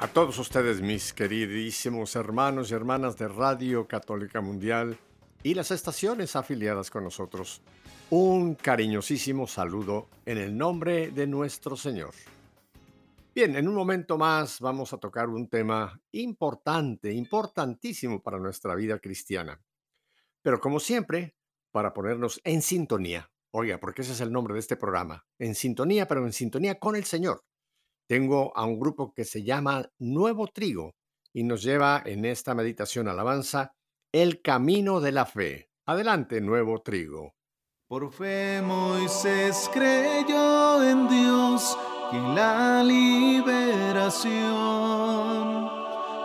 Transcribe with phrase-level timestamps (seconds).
[0.00, 4.96] A todos ustedes, mis queridísimos hermanos y hermanas de Radio Católica Mundial
[5.42, 7.62] y las estaciones afiliadas con nosotros,
[8.08, 12.14] un cariñosísimo saludo en el nombre de nuestro Señor.
[13.34, 19.00] Bien, en un momento más vamos a tocar un tema importante, importantísimo para nuestra vida
[19.00, 19.60] cristiana.
[20.42, 21.34] Pero como siempre,
[21.72, 26.06] para ponernos en sintonía, oiga, porque ese es el nombre de este programa, en sintonía,
[26.06, 27.42] pero en sintonía con el Señor
[28.08, 30.96] tengo a un grupo que se llama Nuevo Trigo
[31.32, 33.74] y nos lleva en esta meditación alabanza
[34.12, 35.70] el camino de la fe.
[35.86, 37.34] Adelante, Nuevo Trigo.
[37.86, 41.78] Por fe Moisés creyó en Dios
[42.12, 44.32] y la liberación.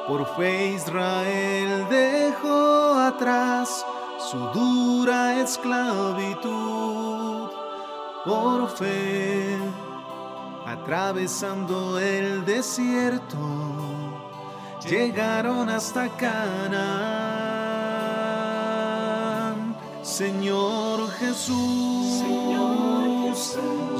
[0.07, 3.85] Por fe Israel dejó atrás
[4.19, 7.49] su dura esclavitud.
[8.25, 9.82] Por fe
[10.65, 13.37] atravesando el desierto,
[14.87, 17.63] llegaron hasta Canaán.
[20.01, 22.23] Señor Jesús,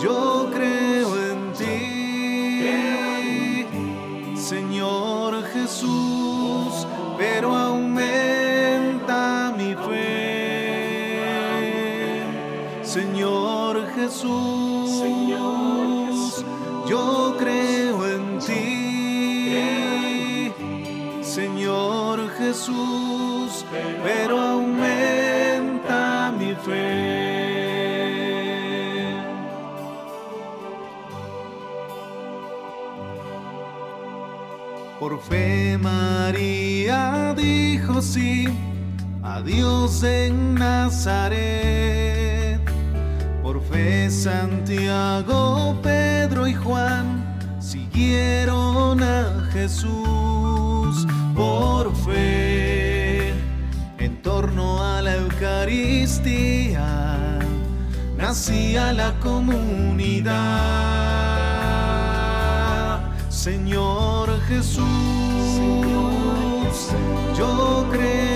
[0.01, 0.32] yo
[35.29, 38.47] fe María dijo sí
[39.21, 42.61] a Dios en Nazaret.
[43.41, 51.05] Por fe Santiago, Pedro y Juan siguieron a Jesús.
[51.35, 53.33] Por fe,
[53.97, 57.39] en torno a la Eucaristía,
[58.17, 60.33] nacía la comunidad.
[63.29, 65.12] Señor Jesús,
[67.93, 68.32] yo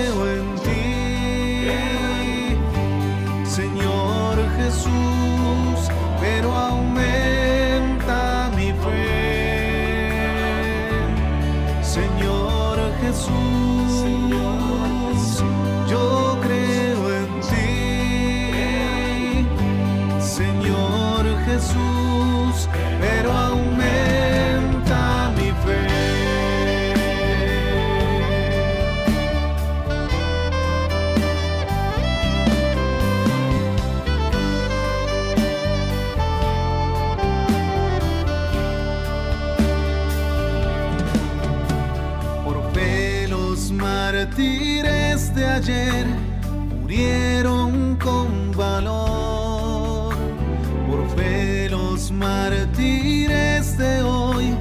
[44.38, 46.06] mártires de ayer
[46.80, 50.14] murieron con valor.
[50.88, 54.54] Por fe los mártires de hoy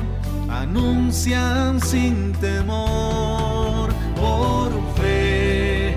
[0.49, 3.93] anuncian sin temor.
[4.15, 5.95] Por fe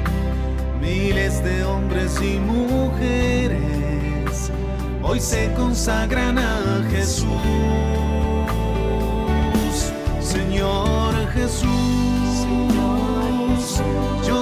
[0.79, 3.61] miles de hombres y mujeres
[5.03, 7.31] hoy se consagran a Jesús.
[10.21, 12.09] Señor Jesús,
[14.29, 14.40] yo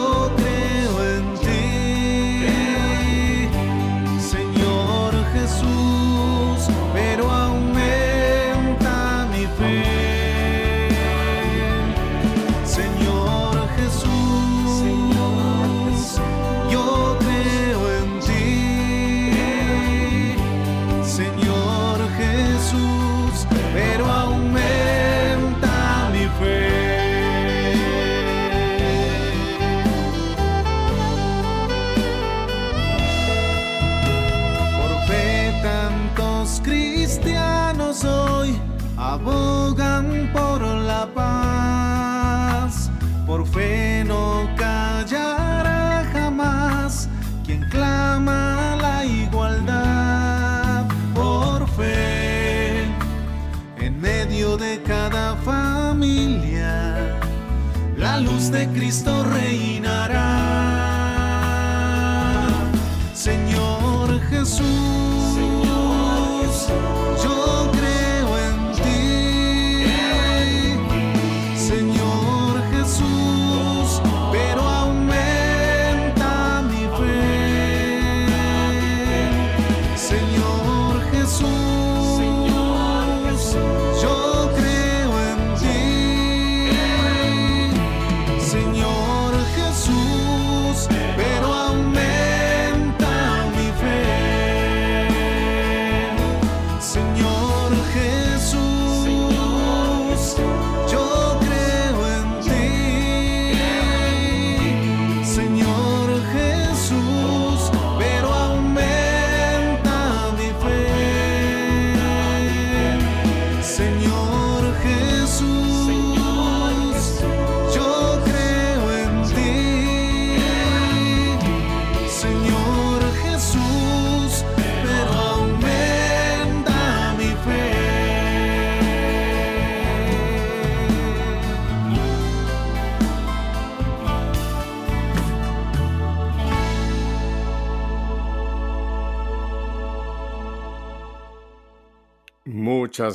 [58.51, 59.78] de Cristo reinará.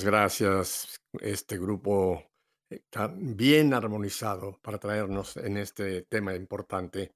[0.04, 2.22] Gracias, este grupo
[2.70, 7.14] eh, tan bien armonizado para traernos en este tema importante.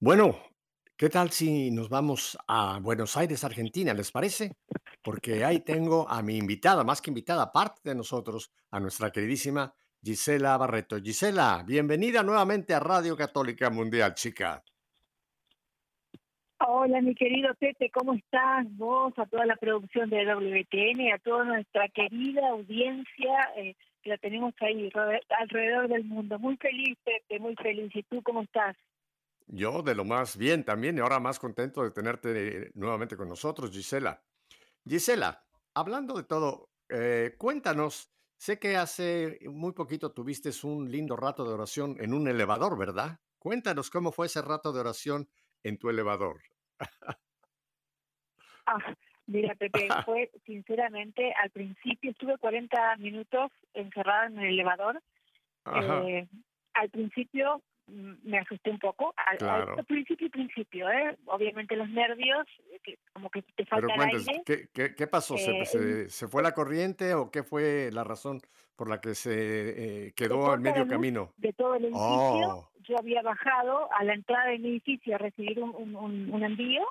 [0.00, 0.38] Bueno,
[0.96, 3.92] ¿qué tal si nos vamos a Buenos Aires, Argentina?
[3.92, 4.56] ¿Les parece?
[5.02, 9.74] Porque ahí tengo a mi invitada, más que invitada, parte de nosotros, a nuestra queridísima
[10.02, 10.96] Gisela Barreto.
[11.02, 14.64] Gisela, bienvenida nuevamente a Radio Católica Mundial, chica.
[16.60, 18.66] Hola, mi querido Pepe, ¿cómo estás?
[18.76, 24.18] Vos, a toda la producción de WTN, a toda nuestra querida audiencia eh, que la
[24.18, 24.90] tenemos ahí
[25.38, 26.36] alrededor del mundo.
[26.40, 27.94] Muy feliz, Pepe, muy feliz.
[27.94, 28.76] ¿Y tú cómo estás?
[29.46, 33.70] Yo de lo más bien también y ahora más contento de tenerte nuevamente con nosotros,
[33.70, 34.20] Gisela.
[34.84, 35.44] Gisela,
[35.74, 41.54] hablando de todo, eh, cuéntanos, sé que hace muy poquito tuviste un lindo rato de
[41.54, 43.20] oración en un elevador, ¿verdad?
[43.38, 45.28] Cuéntanos cómo fue ese rato de oración
[45.62, 46.40] en tu elevador.
[48.66, 48.78] Ah,
[49.26, 55.02] mira, Pepe, fue sinceramente, al principio estuve 40 minutos encerrada en el elevador.
[55.74, 56.26] Eh,
[56.74, 59.84] al principio mm, me asusté un poco, al, al Claro.
[59.84, 61.16] principio, principio, ¿eh?
[61.26, 64.42] Obviamente los nervios, eh, que como que te Pero falta el cuéntanos, aire.
[64.46, 65.36] ¿qué, qué- qué pasó?
[65.36, 68.40] ¿Se, Eh, se- se fue la corriente o qué fue la razón
[68.78, 71.32] por la que se eh, quedó la medio camino?
[71.36, 72.00] de todo el edificio.
[72.06, 76.86] Oh, Yo había bajado a la entrada del edificio a recibir un, un, un- envío.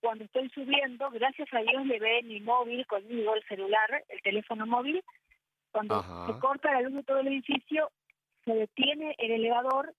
[0.00, 4.66] Cuando estoy subiendo, gracias a Dios le ve mi móvil conmigo, el celular, el teléfono
[4.66, 5.04] móvil.
[5.72, 6.26] Cuando Ajá.
[6.32, 7.90] se corta la luz de todo el edificio,
[8.46, 9.94] se detiene el elevador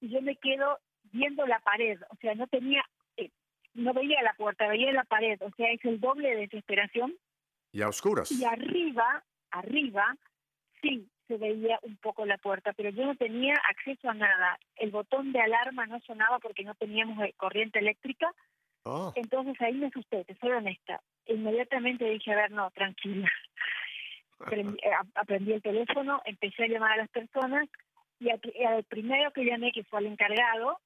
[0.00, 0.80] y yo me quedo
[1.12, 2.00] viendo la pared.
[2.10, 2.82] O sea, no tenía,
[3.16, 3.30] eh,
[3.74, 5.40] no veía la puerta, veía la pared.
[5.40, 7.14] O sea, es el doble de desesperación.
[7.70, 8.32] y a oscuras.
[8.32, 9.22] Y arriba,
[9.52, 10.16] arriba,
[10.84, 14.58] sí se veía un poco la puerta, pero yo no tenía acceso a nada.
[14.76, 18.30] El botón de alarma no sonaba porque no teníamos eh, corriente eléctrica,
[18.86, 21.00] Oh, entonces ahí me asusté, te soy honesta.
[21.26, 23.30] Inmediatamente dije, a ver, no, tranquila.
[24.50, 24.62] Eh,
[25.00, 27.66] ap- aprendí el teléfono, empecé a llamar a las personas
[28.20, 30.80] y al primero que llamé, que fue al encargado,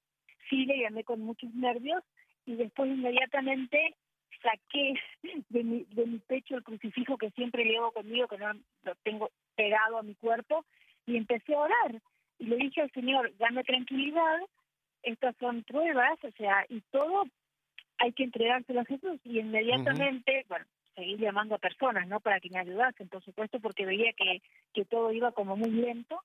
[0.49, 2.01] sí le llamé con muchos nervios
[2.45, 3.95] y después inmediatamente
[4.41, 4.93] saqué
[5.49, 8.53] de mi, de mi pecho el crucifijo que siempre llevo conmigo, que no
[8.83, 9.29] lo tengo
[9.59, 10.65] pegado a mi cuerpo,
[11.05, 11.91] y empecé a orar.
[12.39, 14.37] Y le dije al Señor, dame tranquilidad,
[15.03, 17.25] estas son pruebas, o sea, y todo
[17.97, 19.19] hay que entregárselo a Jesús.
[19.25, 22.21] Y inmediatamente, bueno, seguí llamando a personas, ¿no?
[22.21, 24.41] Para que me ayudasen, por supuesto, porque veía que,
[24.73, 26.15] que todo iba como muy lento.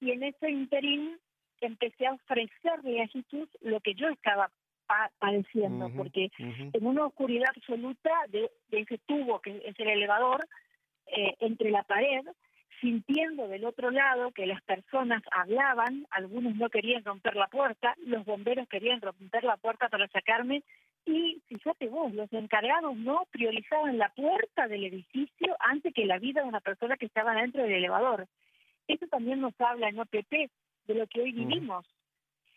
[0.00, 1.18] Y en ese interín
[1.60, 4.50] empecé a ofrecerle a Jesús lo que yo estaba
[4.86, 6.70] pa- padeciendo, Ujú, porque ujú.
[6.72, 10.46] en una oscuridad absoluta de, de ese tubo que es el elevador,
[11.06, 12.24] eh, entre la pared,
[12.80, 18.24] sintiendo del otro lado que las personas hablaban, algunos no querían romper la puerta, los
[18.24, 20.62] bomberos querían romper la puerta para sacarme
[21.04, 26.42] y fíjate vos, los encargados no priorizaban la puerta del edificio antes que la vida
[26.42, 28.26] de una persona que estaba dentro del elevador.
[28.86, 30.50] Eso también nos habla en OPP
[30.86, 31.38] de lo que hoy Ujú.
[31.46, 31.86] vivimos.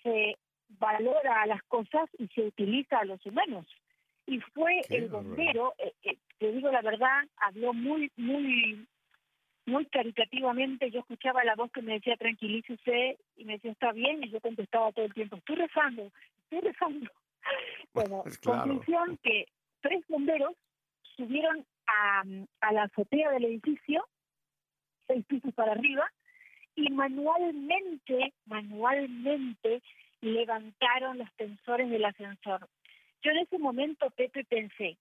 [0.04, 0.36] Se
[0.80, 3.66] valora a las cosas y se utiliza a los humanos.
[4.26, 8.88] Y fue Qué el bombero, eh, eh, te digo la verdad, habló muy, muy,
[9.66, 10.92] muy caritativamente.
[10.92, 14.40] Yo escuchaba la voz que me decía tranquilícese y me decía está bien y yo
[14.42, 16.12] contestaba todo el tiempo estoy rezando,
[16.44, 17.12] estoy rezando.
[17.94, 18.62] Bueno, claro.
[18.62, 19.48] conclusión que
[19.82, 20.54] tres bomberos
[21.18, 22.24] subieron a,
[22.62, 24.08] a la azotea del edificio,
[25.08, 26.10] seis pisos para arriba,
[26.76, 29.82] y manualmente, manualmente
[30.22, 32.70] levantaron los tensores del ascensor.
[33.24, 34.98] Yo en ese momento, Pepe, pensé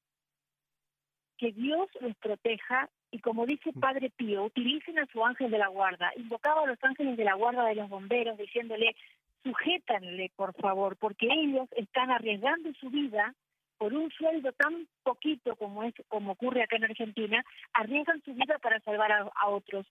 [1.41, 5.69] que Dios los proteja y como dice Padre Pío, utilicen a su ángel de la
[5.69, 6.13] guarda.
[6.17, 8.95] Invocaba a los ángeles de la guarda de los bomberos diciéndole,
[9.43, 13.35] sujétanle, por favor, porque ellos están arriesgando su vida
[13.79, 17.43] por un sueldo tan poquito como es como ocurre acá en Argentina,
[17.73, 19.87] arriesgan su vida para salvar a, otros.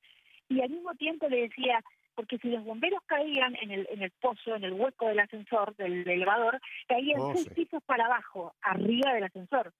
[0.49, 4.11] Y al mismo tiempo le decía, porque si los bomberos caían en el, en el
[4.21, 9.15] pozo, en el hueco del ascensor, del, elevador, caían oh, seis pisos para abajo, arriba
[9.15, 9.73] del ascensor.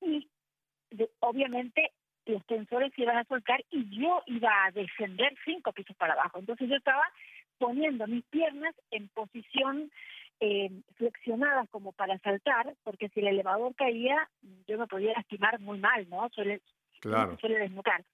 [0.00, 0.28] Y
[1.20, 1.92] obviamente
[2.26, 6.38] los tensores se iban a soltar y yo iba a descender cinco pisos para abajo.
[6.38, 7.04] Entonces yo estaba
[7.58, 9.90] poniendo mis piernas en posición
[10.40, 14.28] eh, flexionadas como para saltar, porque si el elevador caía,
[14.66, 16.28] yo me podía lastimar muy mal, ¿no?
[16.30, 16.60] Suele,
[17.00, 17.38] claro.
[17.38, 18.04] suele desnucar.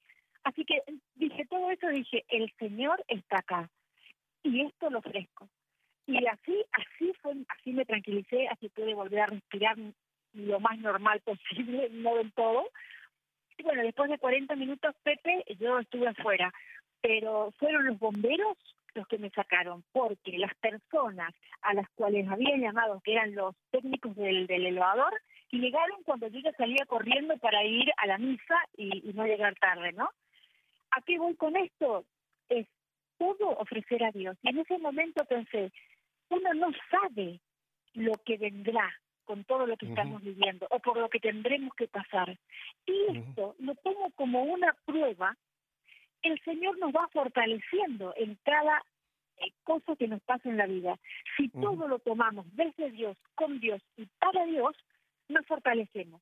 [0.45, 0.83] Así que
[1.15, 3.71] dije todo eso, dije, el Señor está acá
[4.43, 5.49] y esto lo ofrezco.
[6.07, 9.77] Y así, así fue, así me tranquilicé, así pude volver a respirar
[10.35, 12.65] lo más normal posible, no del todo.
[13.59, 16.53] Y bueno, después de 40 minutos, Pepe, yo estuve afuera,
[17.01, 18.57] pero fueron los bomberos
[18.95, 23.55] los que me sacaron, porque las personas a las cuales había llamado, que eran los
[23.71, 25.13] técnicos del, elevador,
[25.51, 29.55] llegaron cuando yo ya salía corriendo para ir a la misa y, y no llegar
[29.55, 30.11] tarde, ¿no?
[30.91, 32.05] ¿A qué voy con esto?
[32.51, 32.67] Es
[33.17, 34.37] todo ofrecer a Dios.
[34.43, 35.73] Y en ese momento pensé,
[36.29, 37.41] uno no sabe
[37.95, 38.91] lo que vendrá
[39.25, 42.37] con todo lo que estamos viviendo o por lo que tendremos que pasar.
[42.87, 45.37] Y esto lo pongo como una prueba.
[46.23, 48.83] El Señor nos va fortaleciendo en cada
[49.39, 50.97] eh, cosa que nos pasa en la vida.
[51.37, 54.77] Si todo lo tomamos desde Dios, con Dios y para Dios,
[55.29, 56.21] nos fortalecemos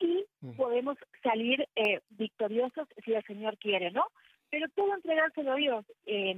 [0.00, 0.24] y
[0.56, 4.04] podemos salir eh, victoriosos si el Señor quiere, ¿no?
[4.50, 5.84] Pero todo entregárselo a Dios.
[6.06, 6.36] Eh,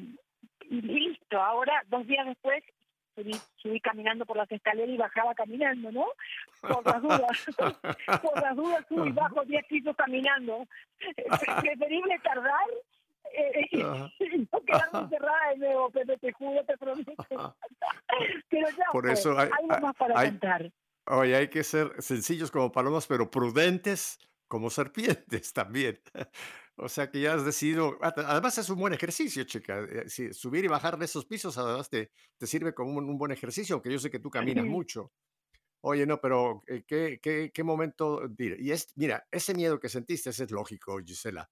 [0.69, 2.63] y listo, ahora, dos días después,
[3.15, 6.07] subí, caminando por las escaleras y bajaba caminando, ¿no?
[6.61, 7.47] Por las dudas,
[8.23, 10.67] por las dudas subí y bajo diez pisos caminando.
[11.61, 12.69] Preferible tardar
[13.33, 17.13] eh, y no quedarme encerrada de nuevo, pero te juro, te prometo.
[18.49, 20.71] Pero ya, por eso hay, algo más para contar.
[21.07, 26.01] Oye, hay que ser sencillos como palomas, pero prudentes como serpientes también.
[26.83, 29.81] O sea que ya has decidido, además es un buen ejercicio, chica.
[29.81, 33.75] Eh, subir y bajar de esos pisos, además te, te sirve como un, buen ejercicio,
[33.75, 35.13] aunque yo sé que tú caminas mucho.
[35.83, 38.23] Oye, no, pero eh, ¿qué, qué, qué momento?
[38.39, 41.51] Y es, mira, ese miedo que sentiste ese es lógico, Gisela.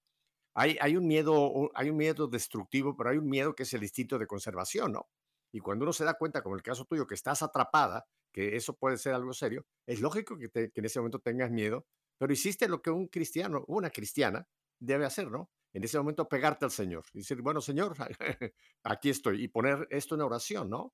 [0.55, 3.83] Hay, hay, un miedo, hay un miedo destructivo, pero hay un miedo que es el
[3.83, 5.09] instinto de conservación, ¿no?
[5.51, 8.75] Y cuando uno se da cuenta, como el caso tuyo, que estás atrapada, que eso
[8.75, 11.85] puede ser algo serio, es lógico que, que en ese momento tengas miedo,
[12.17, 14.47] pero hiciste lo que un cristiano, una cristiana,
[14.79, 15.49] debe hacer, ¿no?
[15.73, 17.95] En ese momento pegarte al Señor y decir, bueno, Señor,
[18.83, 20.93] aquí estoy, y poner esto en oración, ¿no?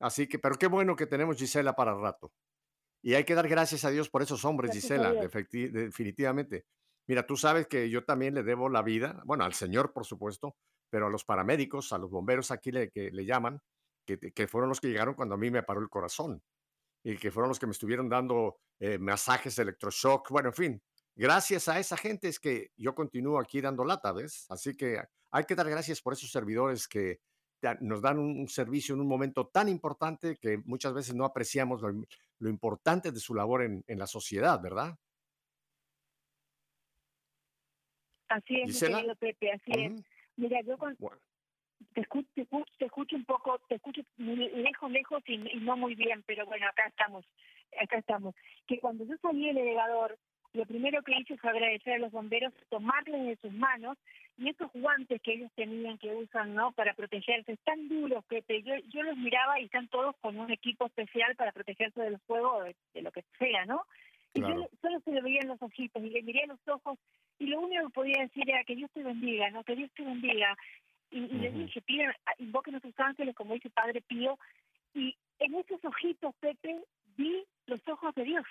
[0.00, 2.32] Así que, pero qué bueno que tenemos Gisela para rato.
[3.02, 6.66] Y hay que dar gracias a Dios por esos hombres, Gisela, definitivamente.
[7.08, 10.56] Mira, tú sabes que yo también le debo la vida, bueno, al Señor, por supuesto,
[10.88, 13.60] pero a los paramédicos, a los bomberos aquí le, que le llaman,
[14.06, 16.42] que, que fueron los que llegaron cuando a mí me paró el corazón
[17.04, 20.82] y que fueron los que me estuvieron dando eh, masajes electroshock, bueno, en fin,
[21.14, 24.46] gracias a esa gente es que yo continúo aquí dando lata, ¿ves?
[24.50, 25.00] Así que
[25.30, 27.20] hay que dar gracias por esos servidores que
[27.80, 32.48] nos dan un, servicio en un momento tan importante que muchas veces no apreciamos lo,
[32.48, 34.96] importante de su labor en, la sociedad, ¿verdad?
[38.28, 40.04] Así es, querido Pepe, así es.
[40.36, 40.96] Mira, yo con,
[41.94, 42.28] te escucho,
[42.78, 46.86] te escucho, un poco, te escucho lejos, lejos y, no muy bien, pero bueno, acá
[46.86, 47.24] estamos,
[47.80, 48.34] acá estamos.
[48.66, 50.18] Que cuando yo salí del elevador,
[50.54, 53.96] lo primero que hice fue agradecer a los bomberos, tomarles de sus manos
[54.36, 56.72] y esos guantes que ellos tenían, que usan, ¿no?
[56.72, 60.86] Para protegerse, están duros, que yo, yo los miraba y están todos con un equipo
[60.86, 63.82] especial para protegerse del fuego, de, de lo que sea, ¿no?
[64.34, 66.98] Y yo solo se le veían los ojitos y le miré los ojos
[67.38, 69.64] y lo único que podía decir era que Dios te bendiga, ¿no?
[69.64, 70.56] Que Dios te bendiga.
[71.10, 74.38] Y, le dije, piden, invoquen a sus ángeles, como dice Padre Pío.
[74.94, 76.80] Y en esos ojitos, Pepe,
[77.16, 78.44] vi los ojos de Dios.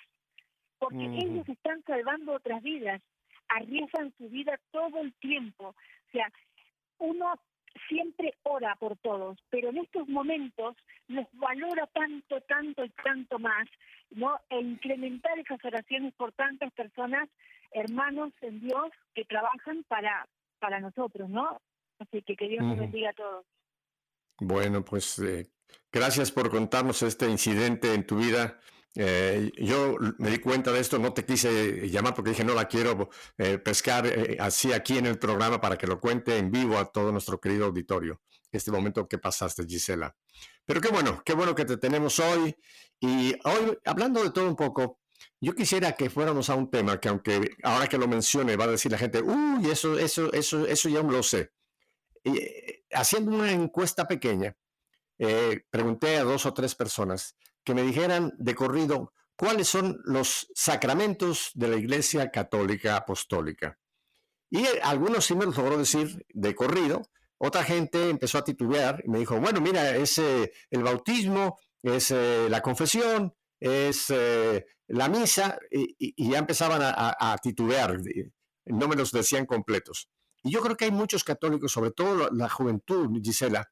[0.82, 3.00] Porque ellos están salvando otras vidas,
[3.48, 5.68] arriesgan su vida todo el tiempo.
[5.68, 6.28] O sea,
[6.98, 7.40] uno
[7.88, 10.74] siempre ora por todos, pero en estos momentos
[11.06, 13.68] nos valora tanto, tanto y tanto más,
[14.10, 14.40] ¿no?
[14.50, 17.28] E incrementar esas oraciones por tantas personas,
[17.70, 20.26] hermanos en Dios, que trabajan para,
[20.58, 21.60] para nosotros, ¿no?
[22.00, 23.46] Así que que Dios nos bendiga a todos.
[24.40, 25.46] Bueno, pues eh,
[25.92, 28.58] gracias por contarnos este incidente en tu vida
[28.94, 32.68] Eh, yo me di cuenta de esto, no te quise llamar porque dije no la
[32.68, 33.08] quiero
[33.38, 36.84] eh, pescar eh, así aquí en el programa para que lo cuente en vivo a
[36.84, 38.20] todo nuestro querido auditorio.
[38.50, 40.14] Este momento que pasaste, Gisela.
[40.66, 42.54] Pero qué bueno, qué bueno que te tenemos hoy.
[43.00, 45.00] Y hoy, hablando de todo un poco,
[45.40, 48.68] yo quisiera que fuéramos a un tema que aunque ahora que lo mencione va a
[48.68, 51.50] decir la gente, uy, eso, eso, eso, eso ya lo sé.
[52.22, 52.38] Y,
[52.92, 54.54] haciendo una encuesta pequeña,
[55.70, 61.50] pregunté a dos o tres personas que me dijeran de corrido cuáles son los sacramentos
[61.54, 63.78] de la Iglesia Católica Apostólica.
[64.50, 67.02] Y eh, algunos sí me los logró decir de corrido,
[67.38, 72.10] otra gente empezó a titubear y me dijo, bueno, mira, es eh, el bautismo, es
[72.10, 74.12] eh, la confesión, es
[74.88, 77.96] la misa, y, ya empezaban a, a, titubear,
[78.66, 80.08] no me los decían completos.
[80.42, 83.70] Y yo creo que hay muchos católicos, sobre todo la juventud, Gisela,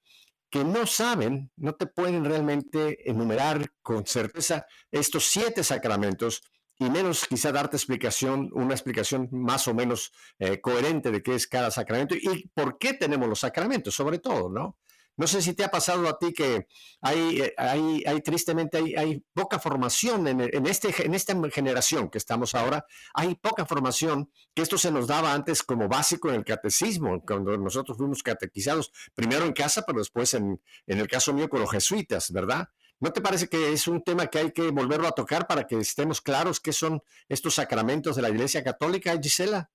[0.51, 6.43] que no saben, no te pueden realmente enumerar con certeza estos siete sacramentos
[6.79, 11.47] y menos quizá darte explicación, una explicación más o menos eh, coherente de qué es
[11.47, 14.79] cada sacramento y por qué tenemos los sacramentos, sobre todo, ¿no?
[15.21, 16.67] No sé si te ha pasado a ti que
[17.03, 22.17] hay, eh, hay, hay tristemente, hay, hay, poca formación en, este, en esta generación que
[22.17, 26.45] estamos ahora, hay poca formación, que esto se nos daba antes como básico en el
[26.47, 31.51] catecismo, cuando nosotros fuimos catequizados, primero en casa, pero después en, en el caso mío
[31.51, 32.71] con los jesuitas, ¿verdad?
[32.99, 35.77] ¿No te parece que es un tema que hay que volverlo a tocar para que
[35.77, 39.71] estemos claros qué son estos sacramentos de la Iglesia Católica, Gisela?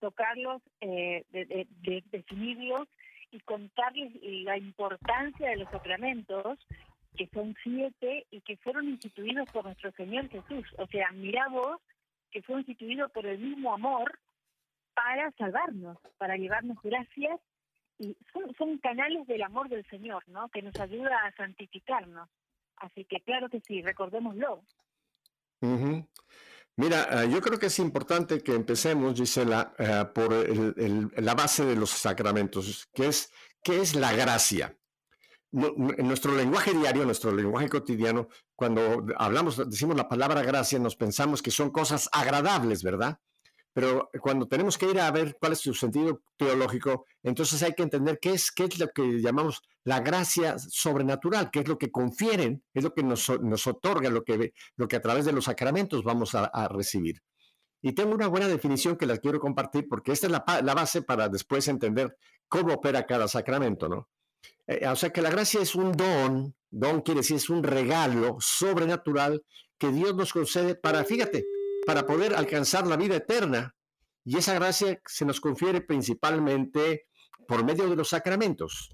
[0.00, 2.88] Tocarlos, eh, de, definirlos
[3.30, 6.58] y contarles la importancia de los sacramentos,
[7.16, 10.64] que son siete y que fueron instituidos por nuestro Señor Jesús.
[10.78, 11.80] O sea, mira vos
[12.30, 14.18] que fue instituido por el mismo amor
[14.94, 17.40] para salvarnos, para llevarnos gracias
[17.98, 20.48] y son, son canales del amor del Señor, ¿no?
[20.48, 22.28] Que nos ayuda a santificarnos.
[22.76, 24.62] Así que claro que sí, recordémoslo.
[26.76, 30.32] Mira, eh, yo creo que es importante que empecemos, Gisela, eh, por
[31.20, 33.30] la base de los sacramentos, que es,
[33.62, 34.76] ¿qué es la gracia?
[35.54, 41.42] en nuestro lenguaje diario, nuestro lenguaje cotidiano, cuando hablamos, decimos la palabra gracia, nos pensamos
[41.42, 43.18] que son cosas agradables, ¿verdad?
[43.74, 47.82] Pero cuando tenemos que ir a ver cuál es su sentido teológico, entonces hay que
[47.82, 51.90] entender qué es, qué es lo que llamamos la gracia sobrenatural, qué es lo que
[51.90, 55.44] confieren, es lo que nos, nos otorga, lo que, lo que a través de los
[55.44, 57.22] sacramentos vamos a, recibir.
[57.80, 61.02] Y tengo una buena definición que la quiero compartir porque esta es la, la base
[61.02, 62.16] para después entender
[62.48, 64.08] cómo opera cada sacramento, ¿no?
[64.66, 68.36] Eh, o sea que la gracia es un don, don quiere decir es un regalo
[68.40, 69.42] sobrenatural
[69.78, 71.46] que Dios nos concede para, fíjate,
[71.84, 73.74] para poder alcanzar la vida eterna.
[74.24, 77.08] Y esa gracia se nos confiere principalmente
[77.48, 78.90] por medio de los sacramentos.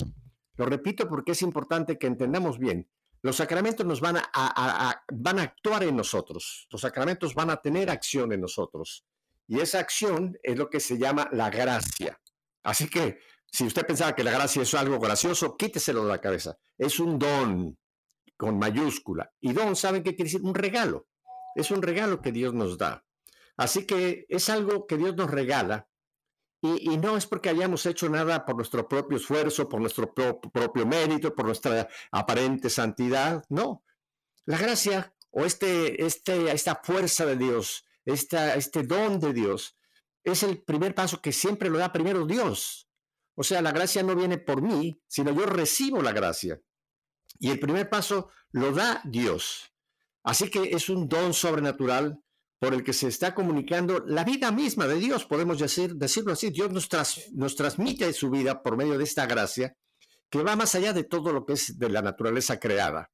[0.59, 2.91] Lo repito porque es importante que entendamos bien.
[3.23, 6.67] Los sacramentos nos van a, actuar en nosotros.
[6.71, 9.07] Los sacramentos van a tener acción en nosotros.
[9.47, 12.21] Y esa acción es lo que se llama la gracia.
[12.65, 16.59] Así que si usted pensaba que la gracia es algo gracioso, quíteselo de la cabeza.
[16.77, 17.79] Es un don
[18.37, 19.33] con mayúscula.
[19.41, 20.43] Y don, ¿saben qué quiere decir?
[20.45, 21.07] Un regalo.
[21.55, 23.05] Es un regalo que Dios nos da.
[23.57, 25.89] Así que es algo que Dios nos regala
[26.61, 31.35] y, no es porque hayamos hecho nada por nuestro propio esfuerzo, por nuestro propio mérito,
[31.35, 33.45] por nuestra aparente santidad.
[33.49, 33.85] No.
[34.45, 39.77] La gracia o este, este, esta fuerza de Dios, esta, este don de Dios,
[40.25, 42.89] es el primer paso que siempre lo da primero Dios.
[43.35, 46.61] O sea, la gracia no viene por mí, sino yo recibo la gracia.
[47.39, 49.73] Y el primer paso lo da Dios.
[50.25, 52.21] Así que es un don sobrenatural
[52.59, 56.51] por el que se está comunicando la vida misma de Dios, podemos decir, decirlo así.
[56.51, 56.89] Dios nos,
[57.33, 59.77] nos transmite su vida por medio de esta gracia
[60.29, 63.11] que va más allá de todo lo que es de la naturaleza creada.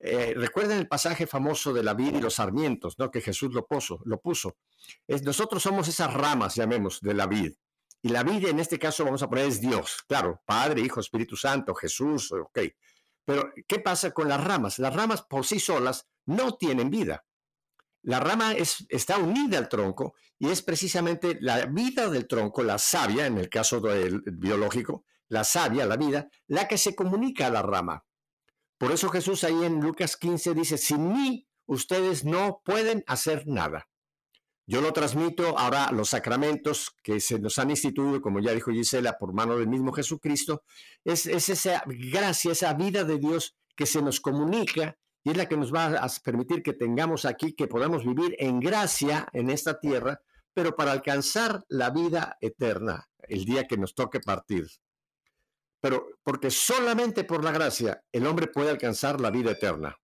[0.00, 3.10] Eh, recuerden el pasaje famoso de la vid y los sarmientos, ¿no?
[3.10, 4.00] que Jesús lo puso.
[4.04, 4.56] Lo puso.
[5.06, 7.54] Es, nosotros somos esas ramas, llamemos, de la vid.
[8.02, 11.36] Y la vid en este caso vamos a poner es Dios, claro, Padre, Hijo, Espíritu
[11.36, 12.58] Santo, Jesús, ok.
[13.24, 14.78] Pero, ¿qué pasa con las ramas?
[14.78, 17.24] Las ramas por sí solas no tienen vida.
[18.04, 22.78] La rama es, está unida al tronco y es precisamente la vida del tronco, la
[22.78, 27.50] savia, en el caso del biológico, la savia, la vida, la que se comunica a
[27.50, 28.04] la rama.
[28.76, 33.88] Por eso Jesús ahí en Lucas 15 dice, sin mí ustedes no pueden hacer nada.
[34.66, 39.16] Yo lo transmito ahora los sacramentos que se nos han instituido, como ya dijo Gisela,
[39.18, 40.62] por mano del mismo Jesucristo,
[41.04, 45.48] es, es esa gracia, esa vida de Dios que se nos comunica y es la
[45.48, 49.80] que nos va a permitir que tengamos aquí, que podamos vivir en gracia en esta
[49.80, 50.20] tierra,
[50.52, 54.66] pero para alcanzar la vida eterna, el día que nos toque partir.
[55.80, 59.94] pero porque solamente por la gracia el hombre puede alcanzar la vida eterna.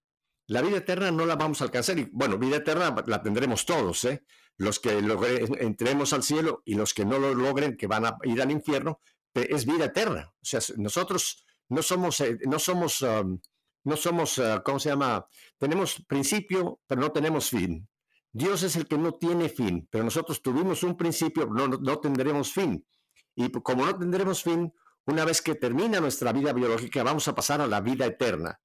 [0.46, 4.04] La vida eterna no la vamos a alcanzar y bueno, vida eterna la tendremos todos,
[4.04, 4.24] ¿eh?
[4.58, 4.98] Los que
[5.60, 9.00] entremos al cielo y los que no lo logren, que van a ir al infierno,
[9.32, 10.30] es vida eterna.
[10.34, 13.02] O sea, nosotros no somos, eh, no somos,
[13.84, 15.26] no somos, uh, ¿cómo se llama?
[15.58, 17.88] Tenemos principio, pero no tenemos fin.
[18.32, 22.52] Dios es el que no tiene fin, pero nosotros tuvimos un principio, no, no tendremos
[22.52, 22.86] fin.
[23.34, 24.72] Y como no tendremos fin,
[25.06, 28.60] una vez que termina nuestra vida biológica, vamos a pasar a la vida eterna.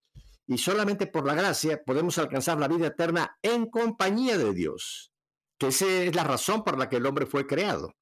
[0.48, 5.12] Y solamente por la gracia podemos alcanzar la vida eterna en compañía de Dios,
[5.58, 7.96] que esa es la razón por la que el hombre fue creado,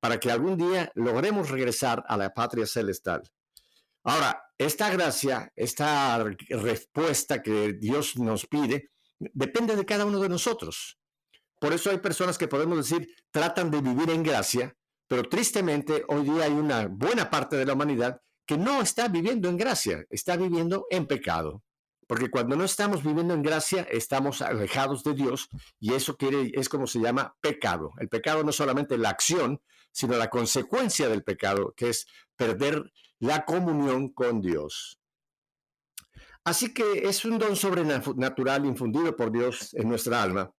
[0.00, 3.22] para que algún día logremos regresar a la patria celestial.
[4.04, 10.98] Ahora, esta gracia, esta respuesta que Dios nos pide, depende de cada uno de nosotros.
[11.58, 14.76] Por eso hay personas que podemos decir, tratan de vivir en gracia,
[15.08, 19.48] pero tristemente hoy día hay una buena parte de la humanidad que no está viviendo
[19.48, 21.62] en gracia, está viviendo en pecado.
[22.06, 25.48] Porque cuando no estamos viviendo en gracia, estamos alejados de Dios
[25.80, 27.92] y eso quiere, es como se llama pecado.
[27.98, 32.92] El pecado no es solamente la acción, sino la consecuencia del pecado, que es perder
[33.24, 35.00] la comunión con Dios.
[36.44, 40.54] Así que es un don sobrenatural infundido por Dios en nuestra alma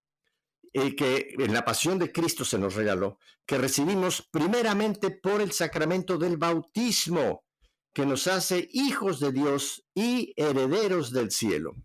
[0.75, 5.54] el que en la pasión de Cristo se nos regaló, que recibimos primeramente por el
[5.54, 7.45] sacramento del bautismo,
[7.93, 11.75] que nos hace hijos de Dios y herederos del cielo.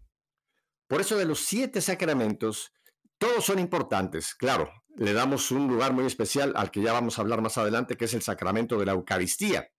[0.89, 2.73] Por eso de los siete sacramentos,
[3.17, 7.23] todos son importantes, claro, le damos un lugar muy especial al que ya vamos a
[7.23, 9.71] hablar más adelante, que es el sacramento de la Eucaristía.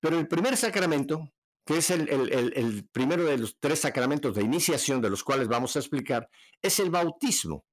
[0.00, 1.30] Pero el primer sacramento,
[1.64, 5.78] que es el, primero de los tres sacramentos de iniciación de los cuales vamos a
[5.78, 6.28] explicar,
[6.62, 7.64] es el bautismo.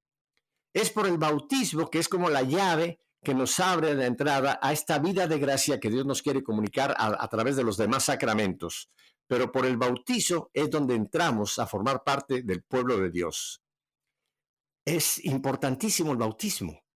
[0.73, 4.71] Es por el bautismo que es como la llave que nos abre la entrada a
[4.71, 8.89] esta vida de gracia que Dios nos quiere comunicar a, través de los demás sacramentos.
[9.27, 13.61] Pero por el bautizo es donde entramos a formar parte del pueblo de Dios.
[14.85, 16.86] Es importantísimo el bautismo.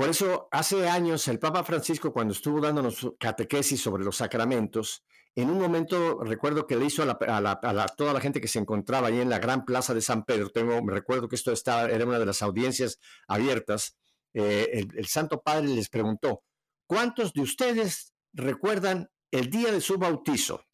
[0.00, 5.50] Por eso hace años el Papa Francisco, cuando estuvo dándonos catequesis sobre los sacramentos, en
[5.50, 9.28] un momento recuerdo que le hizo a, toda la gente que se encontraba ahí en
[9.28, 12.24] la gran plaza de San Pedro, tengo, me recuerdo que esto estaba, era una de
[12.24, 13.98] las audiencias abiertas,
[14.32, 16.44] eh, el, Santo Padre les preguntó,
[16.86, 20.64] ¿cuántos de ustedes recuerdan el día de su bautizo?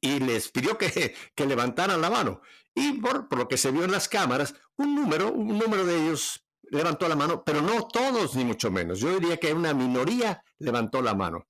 [0.00, 2.42] Y les pidió que, levantaran la mano.
[2.76, 6.43] Y por, lo que se vio en las cámaras, un número, un número de ellos
[6.70, 9.00] levantó la mano, pero no todos, ni mucho menos.
[9.00, 11.46] Yo diría que una minoría levantó la mano.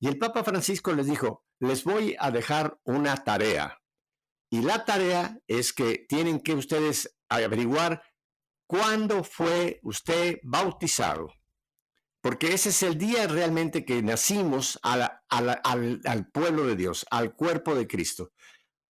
[0.00, 3.80] Y el Papa Francisco les dijo, les voy a dejar una tarea.
[4.50, 8.02] Y la tarea es que tienen que ustedes averiguar
[8.66, 11.32] cuándo fue usted bautizado.
[12.20, 17.74] Porque ese es el día realmente que nacimos al, al, pueblo de Dios, al cuerpo
[17.74, 18.32] de Cristo.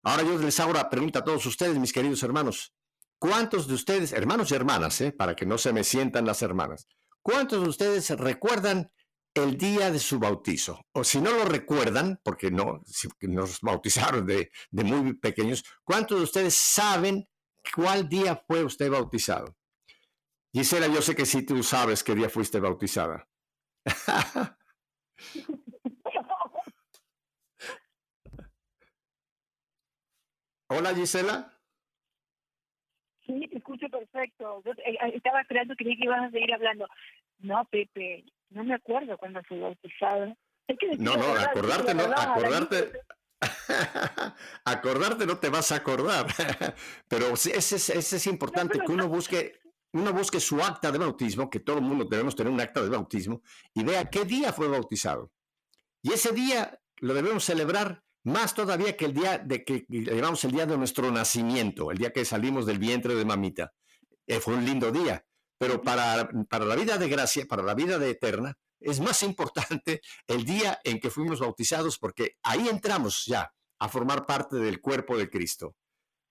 [0.03, 2.75] Ahora yo les hago la pregunta a todos ustedes, mis queridos hermanos.
[3.18, 6.87] ¿Cuántos de ustedes, hermanos y hermanas, eh, para que no se me sientan las hermanas,
[7.22, 8.90] cuántos de ustedes recuerdan
[9.35, 10.87] el día de su bautizo.
[10.92, 12.83] O si no lo recuerdan, porque no
[13.20, 17.28] nos bautizaron de, muy pequeños, ¿cuántos de ustedes saben
[17.74, 19.57] cuál día fue usted bautizado?
[20.52, 23.28] Gisela, yo sé que sí tú sabes qué día fuiste bautizada.
[30.70, 31.58] Hola Gisela.
[33.29, 34.62] Sí, te escucho perfecto.
[34.64, 36.88] Eh, eh, estaba esperando que ibas a seguir hablando.
[37.41, 40.35] No, Pepe, no me acuerdo cuándo fue bautizado.
[40.99, 42.93] no, no, acordarte, no, acordarte.
[44.64, 46.27] acordarte no te vas a acordar,
[47.09, 49.61] pero ese es, ese es importante que uno busque,
[49.93, 52.88] uno busque su acta de bautismo, que todo el mundo debemos tener un acta de
[52.88, 53.43] bautismo,
[53.75, 55.31] y vea qué día fue bautizado.
[56.03, 60.53] Y ese día lo debemos celebrar más todavía que el día de que llamamos el
[60.53, 63.73] día de nuestro nacimiento, el día que salimos del vientre de mamita.
[64.27, 65.25] Eh, fue un lindo día.
[65.59, 70.01] Pero para, para la vida de gracia, para la vida de eterna, es más importante
[70.27, 75.17] el día en que fuimos bautizados porque ahí entramos ya a formar parte del cuerpo
[75.17, 75.75] de Cristo.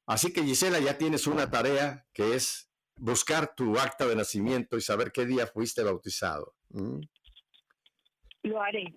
[0.05, 4.81] Así que Gisela, ya tienes una tarea que es buscar tu acta de nacimiento y
[4.81, 6.55] saber qué día fuiste bautizado.
[6.69, 7.01] ¿Mm?
[8.43, 8.93] Lo haré.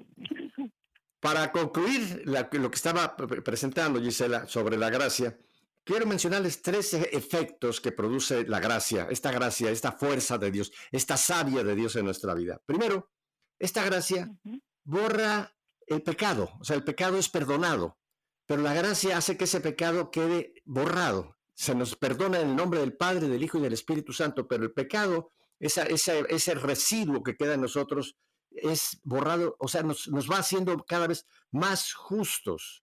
[1.20, 5.38] Para concluir lo que estaba presentando Gisela sobre la gracia,
[5.84, 10.72] quiero mencionarles tres e-, efectos que produce la gracia, esta gracia, esta fuerza de Dios,
[10.90, 12.62] esta savia de Dios en nuestra vida.
[12.64, 13.10] Primero,
[13.58, 14.34] esta gracia
[14.82, 15.54] borra
[15.86, 17.98] el pecado, o sea, el pecado es perdonado,
[18.46, 21.36] pero la gracia hace que ese pecado quede borrado.
[21.54, 24.64] Se nos perdona en el nombre del Padre, del Hijo y del Espíritu Santo, pero
[24.64, 28.16] el pecado, ese residuo que queda en nosotros,
[28.50, 32.82] es borrado, o sea, nos, nos va haciendo cada vez más justos.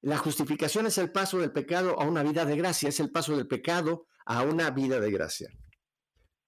[0.00, 3.36] La justificación es el paso del pecado a una vida de gracia, es el paso
[3.36, 5.48] del pecado a una vida de gracia.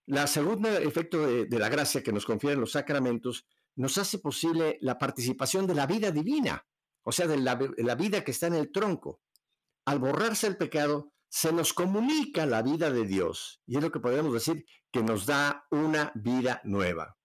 [0.07, 4.99] La segunda efecto de, la gracia que nos confieren los sacramentos nos hace posible la
[4.99, 6.65] participación de la vida divina,
[7.03, 9.21] o sea, de la, la vida que está en el tronco.
[9.85, 14.01] Al borrarse el pecado, se nos comunica la vida de Dios, y es lo que
[14.01, 17.16] podemos decir que nos da una vida nueva.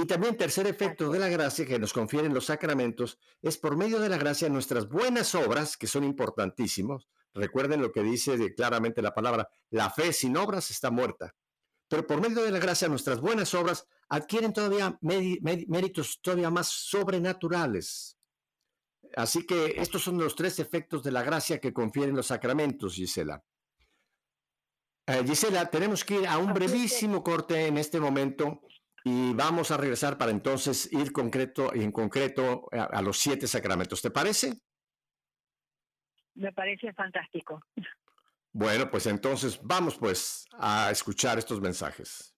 [0.00, 4.00] Y también tercer efecto de la gracia que nos confieren los sacramentos es por medio
[4.00, 7.06] de la gracia nuestras buenas obras, que son importantísimos.
[7.34, 11.34] Recuerden lo que dice claramente la palabra, la fe sin obras está muerta.
[11.86, 18.16] Pero por medio de la gracia nuestras buenas obras adquieren todavía méritos todavía más sobrenaturales.
[19.16, 23.44] Así que estos son los tres efectos de la gracia que confieren los sacramentos, Gisela.
[25.06, 28.62] Eh, Gisela, tenemos que ir a un brevísimo corte en este momento
[29.04, 34.02] y vamos a regresar para entonces ir concreto en concreto a, a, los siete sacramentos.
[34.02, 34.60] ¿Te parece?
[36.34, 37.60] Me parece fantástico.
[38.52, 42.29] Bueno, pues entonces vamos pues a escuchar estos mensajes.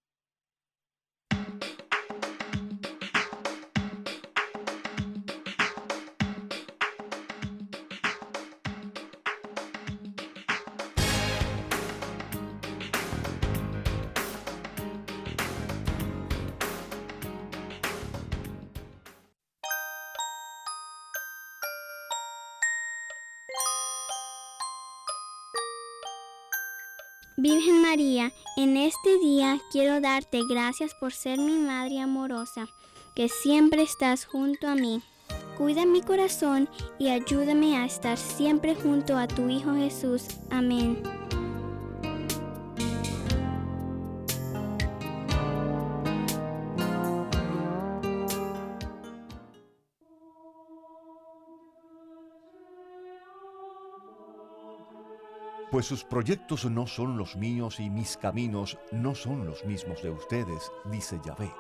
[29.22, 32.66] Día quiero darte gracias por ser mi Madre amorosa,
[33.14, 35.00] que siempre estás junto a mí.
[35.56, 40.24] Cuida mi corazón y ayúdame a estar siempre junto a tu Hijo Jesús.
[40.50, 41.00] Amén.
[55.83, 60.11] Pues sus proyectos no son los míos y mis caminos no son los mismos de
[60.11, 61.53] ustedes, dice Yahvé.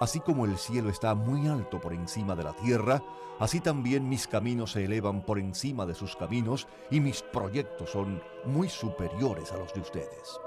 [0.00, 3.00] Así como el cielo está muy alto por encima de la tierra,
[3.38, 8.20] así también mis caminos se elevan por encima de sus caminos y mis proyectos son
[8.44, 10.40] muy superiores a los de ustedes.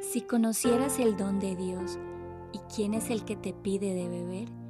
[0.00, 1.98] Si conocieras el don de Dios
[2.54, 4.63] y quién es el que te pide de beber,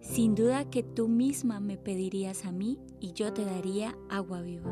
[0.00, 4.70] sin duda que tú misma me pedirías a mí y yo te daría agua viva.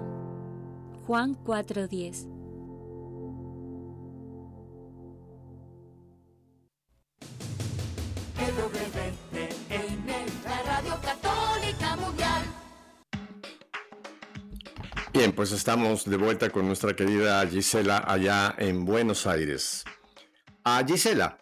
[1.06, 2.28] Juan 4:10
[15.18, 19.84] Bien, pues estamos de vuelta con nuestra querida Gisela allá en Buenos Aires.
[20.62, 21.38] A Gisela,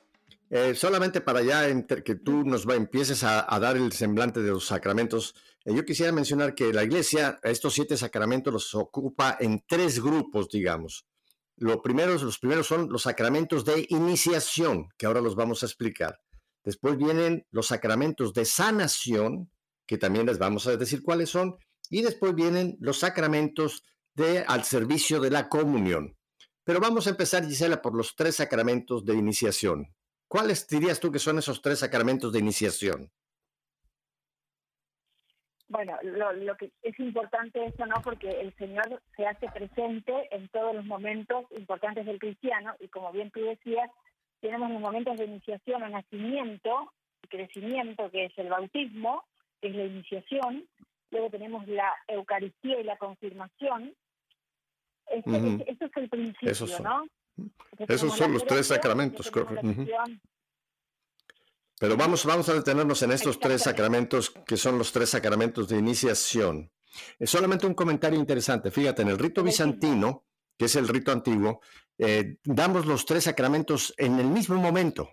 [0.51, 4.51] eh, solamente para ya que tú nos va, empieces a, a, dar el semblante de
[4.51, 9.65] los sacramentos, eh, yo quisiera mencionar que la iglesia estos siete sacramentos los ocupa en
[9.67, 11.07] tres grupos, digamos.
[11.57, 16.21] Lo primeros, los primeros son los sacramentos de iniciación, que ahora los vamos a explicar.
[16.63, 19.51] Después vienen los sacramentos de sanación,
[19.87, 21.57] que también les vamos a decir cuáles son.
[21.91, 26.17] Y después vienen los sacramentos de al servicio de la comunión.
[26.65, 29.96] Pero vamos a empezar, Gisela, por los tres sacramentos de iniciación.
[30.29, 33.11] ¿Cuáles dirías tú que son esos tres sacramentos de iniciación?
[35.69, 37.97] Bueno, lo, lo, que es importante eso, ¿no?
[38.03, 43.11] Porque el Señor se hace presente en todos los momentos importantes del cristiano y como
[43.13, 43.91] bien tú decías,
[44.41, 49.25] tenemos los momentos de iniciación o nacimiento y crecimiento, que es el bautismo,
[49.61, 50.69] que es la iniciación,
[51.11, 53.95] luego tenemos la Eucaristía y la confirmación.
[55.09, 55.65] Este, uh -huh.
[55.67, 56.81] Esto es el principio, Esos
[57.89, 59.29] Esos son los tres sacramentos.
[59.29, 60.21] Uh -huh.
[61.79, 65.79] Pero vamos, vamos a detenernos en estos tres sacramentos que son los tres sacramentos de
[65.79, 66.73] iniciación.
[67.19, 68.71] Es solamente un comentario interesante.
[68.71, 70.25] Fíjate, en el rito bizantino,
[70.57, 71.61] que es el rito antiguo,
[71.99, 75.11] eh, damos los tres sacramentos en el mismo momento.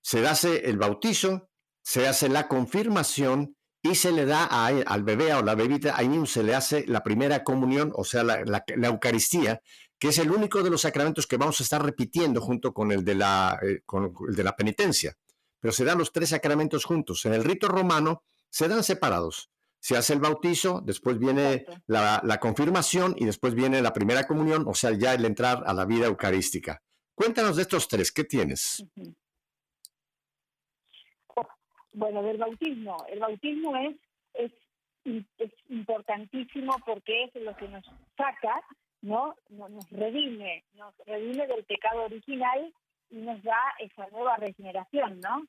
[0.00, 1.50] Se hace el bautizo,
[1.82, 6.08] se hace la confirmación y se le da a, al bebé o la bebita, ahí
[6.08, 9.60] mismo se le hace la primera comunión, o sea, la, la, la Eucaristía,
[9.98, 13.04] que es el único de los sacramentos que vamos a estar repitiendo junto con el
[13.04, 15.16] de la, eh, con el de la penitencia.
[15.60, 17.24] Pero se dan los tres sacramentos juntos.
[17.24, 19.50] En el rito romano se dan separados.
[19.78, 24.64] Se hace el bautizo, después viene la, la, confirmación y después viene la primera comunión,
[24.66, 26.82] o sea, ya el entrar a la vida eucarística.
[27.16, 28.84] Cuéntanos de estos tres, ¿qué tienes?
[28.96, 29.14] Uh -huh.
[31.92, 32.96] Bueno, del bautismo.
[33.08, 33.96] El bautismo es,
[34.34, 34.52] es,
[35.38, 37.84] es importantísimo porque es lo que nos
[38.16, 38.62] saca
[39.02, 39.34] ¿no?
[39.50, 42.72] Nos redime, nos redime del pecado original
[43.10, 45.44] y nos da esa nueva regeneración, ¿no?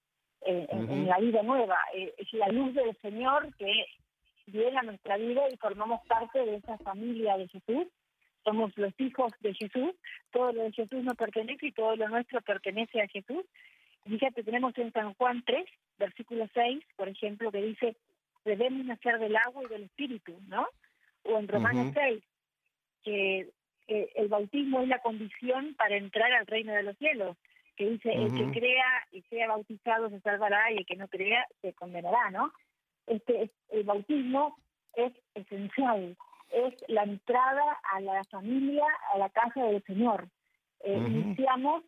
[0.45, 1.77] Eh, en, la vida nueva.
[1.93, 3.86] Eh, es la luz del Señor que
[4.47, 7.88] viene a nuestra vida y formamos parte de esa familia de Jesús.
[8.43, 9.91] Somos los hijos de Jesús,
[10.32, 13.45] todo lo de Jesús nos pertenece y todo lo nuestro pertenece a Jesús.
[14.05, 15.65] Fíjate, tenemos en San Juan 3,
[15.97, 17.95] versículo 6, por ejemplo, que dice,
[18.43, 20.67] debemos nacer del agua y del espíritu, ¿no?
[21.23, 22.23] O en Romanos 6,
[23.03, 23.49] que
[23.87, 27.37] el bautismo es la condición para entrar al reino de los cielos
[27.75, 31.45] que dice, el que crea y sea bautizado se salvará y el que no crea
[31.61, 32.51] se condenará, ¿no?
[33.07, 34.57] Este, el bautismo
[34.95, 36.15] es esencial,
[36.51, 40.27] es la entrada a la familia, a la casa del Señor.
[40.81, 41.83] Eh, iniciamos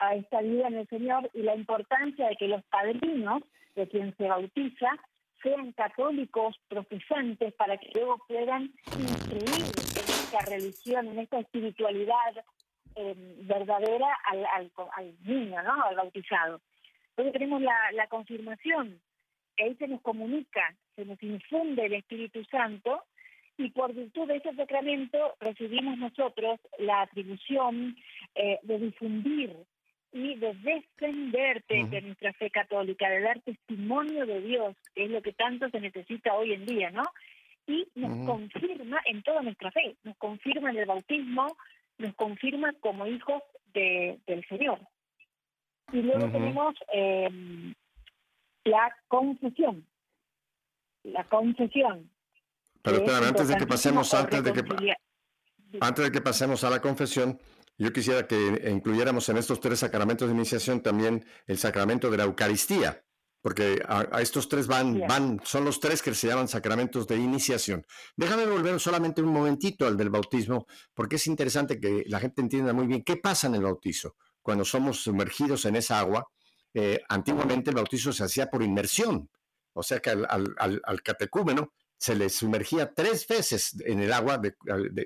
[0.00, 3.42] a esta vida en el Señor y la importancia de que los padrinos
[3.74, 4.88] de quien se bautiza
[5.42, 12.44] sean católicos profesantes para que luego puedan instruir en esta religión, en esta espiritualidad,
[12.96, 15.84] eh, verdadera al, al, niño, ¿no?
[15.84, 16.60] Al bautizado.
[17.10, 19.00] Entonces tenemos la, la confirmación,
[19.58, 23.02] ahí se nos comunica, se nos infunde el Espíritu Santo
[23.56, 27.96] y por virtud de ese sacramento recibimos nosotros la atribución
[28.34, 29.56] eh, de difundir
[30.12, 35.20] y de defenderte de nuestra fe católica, de dar testimonio de Dios, que es lo
[35.22, 37.02] que tanto se necesita hoy en día, ¿no?
[37.66, 41.56] Y nos confirma en toda nuestra fe, nos confirma en el bautismo,
[41.98, 43.42] nos confirma como hijos
[43.74, 44.80] de, del Señor.
[45.92, 47.28] Y luego tenemos eh,
[48.64, 49.86] la confesión.
[51.02, 52.10] La confesión.
[52.82, 54.94] Pero antes de que pasemos, antes de que,
[55.80, 57.38] antes de que pasemos a la confesión,
[57.78, 62.24] yo quisiera que incluyéramos en estos tres sacramentos de iniciación también el sacramento de la
[62.24, 63.04] Eucaristía
[63.40, 67.86] porque a, estos tres van, van, son los tres que se llaman sacramentos de iniciación.
[68.16, 72.72] Déjame volver solamente un momentito al del bautismo, porque es interesante que la gente entienda
[72.72, 74.16] muy bien qué pasa en el bautizo.
[74.42, 76.26] Cuando somos sumergidos en esa agua,
[76.74, 79.30] eh, antiguamente el bautizo se hacía por inmersión,
[79.72, 84.40] o sea que al, al, al catecúmeno se le sumergía tres veces en el agua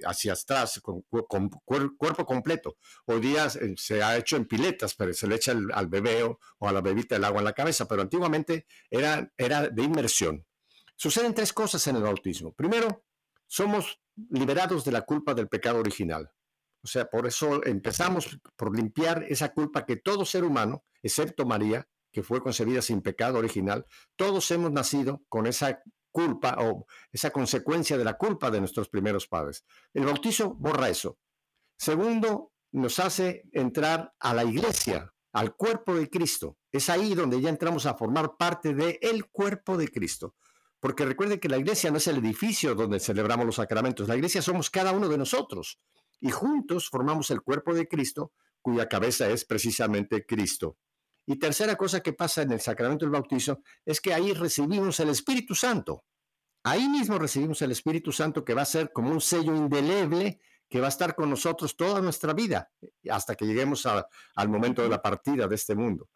[0.04, 2.76] hacia atrás, con, cuerpo completo.
[3.06, 6.38] Hoy día eh, se ha hecho en piletas, pero se le echa al bebé o,
[6.60, 10.46] a la bebita el agua en la cabeza, pero antiguamente era, era de inmersión.
[10.94, 12.52] Suceden tres cosas en el bautismo.
[12.52, 13.04] Primero,
[13.46, 14.00] somos
[14.30, 16.30] liberados de la culpa del pecado original.
[16.84, 21.88] O sea, por eso empezamos por limpiar esa culpa que todo ser humano, excepto María,
[22.12, 25.80] que fue concebida sin pecado original, todos hemos nacido con esa
[26.12, 29.64] culpa o esa consecuencia de la culpa de nuestros primeros padres.
[29.92, 31.18] El bautizo borra eso.
[31.76, 36.58] Segundo, nos hace entrar a la iglesia, al cuerpo de Cristo.
[36.70, 40.36] Es ahí donde ya entramos a formar parte del el cuerpo de Cristo.
[40.78, 44.42] Porque recuerden que la iglesia no es el edificio donde celebramos los sacramentos, la iglesia
[44.42, 45.80] somos cada uno de nosotros.
[46.20, 50.76] Y juntos formamos el cuerpo de Cristo, cuya cabeza es precisamente Cristo.
[51.26, 55.10] Y tercera cosa que pasa en el sacramento del bautizo es que ahí recibimos el
[55.10, 56.04] Espíritu Santo.
[56.64, 60.80] Ahí mismo recibimos el Espíritu Santo que va a ser como un sello indeleble que
[60.80, 62.70] va a estar con nosotros toda nuestra vida
[63.10, 66.08] hasta que lleguemos al momento de la partida de este mundo.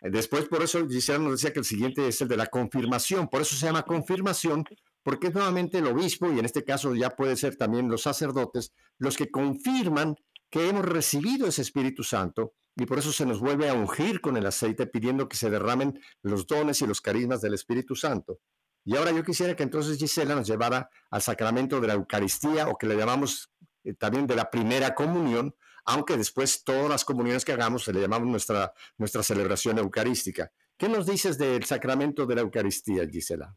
[0.00, 3.42] Después, por eso Gisela nos decía que el siguiente es el de la confirmación, por
[3.42, 4.64] eso se llama confirmación,
[5.04, 8.72] porque es nuevamente el obispo, y en este caso ya puede ser también los sacerdotes,
[8.98, 10.16] los que confirman
[10.50, 14.36] que hemos recibido ese Espíritu Santo y por eso se nos vuelve a ungir con
[14.36, 18.40] el aceite pidiendo que se derramen los dones y los carismas del Espíritu Santo.
[18.84, 22.76] Y ahora yo quisiera que entonces Gisela nos llevara al sacramento de la Eucaristía o
[22.76, 23.52] que le llamamos
[23.84, 25.54] eh, también de la primera comunión,
[25.84, 30.50] aunque después todas las comuniones que hagamos se le llamamos nuestra, nuestra celebración eucarística.
[30.76, 33.56] ¿Qué nos dices del sacramento de la Eucaristía, Gisela?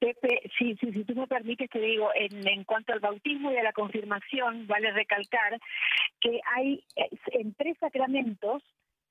[0.00, 3.62] Pepe, si, si tú me permites, te digo, en, en cuanto al bautismo y a
[3.62, 5.60] la confirmación, vale recalcar
[6.20, 6.82] que hay
[7.32, 8.62] en tres sacramentos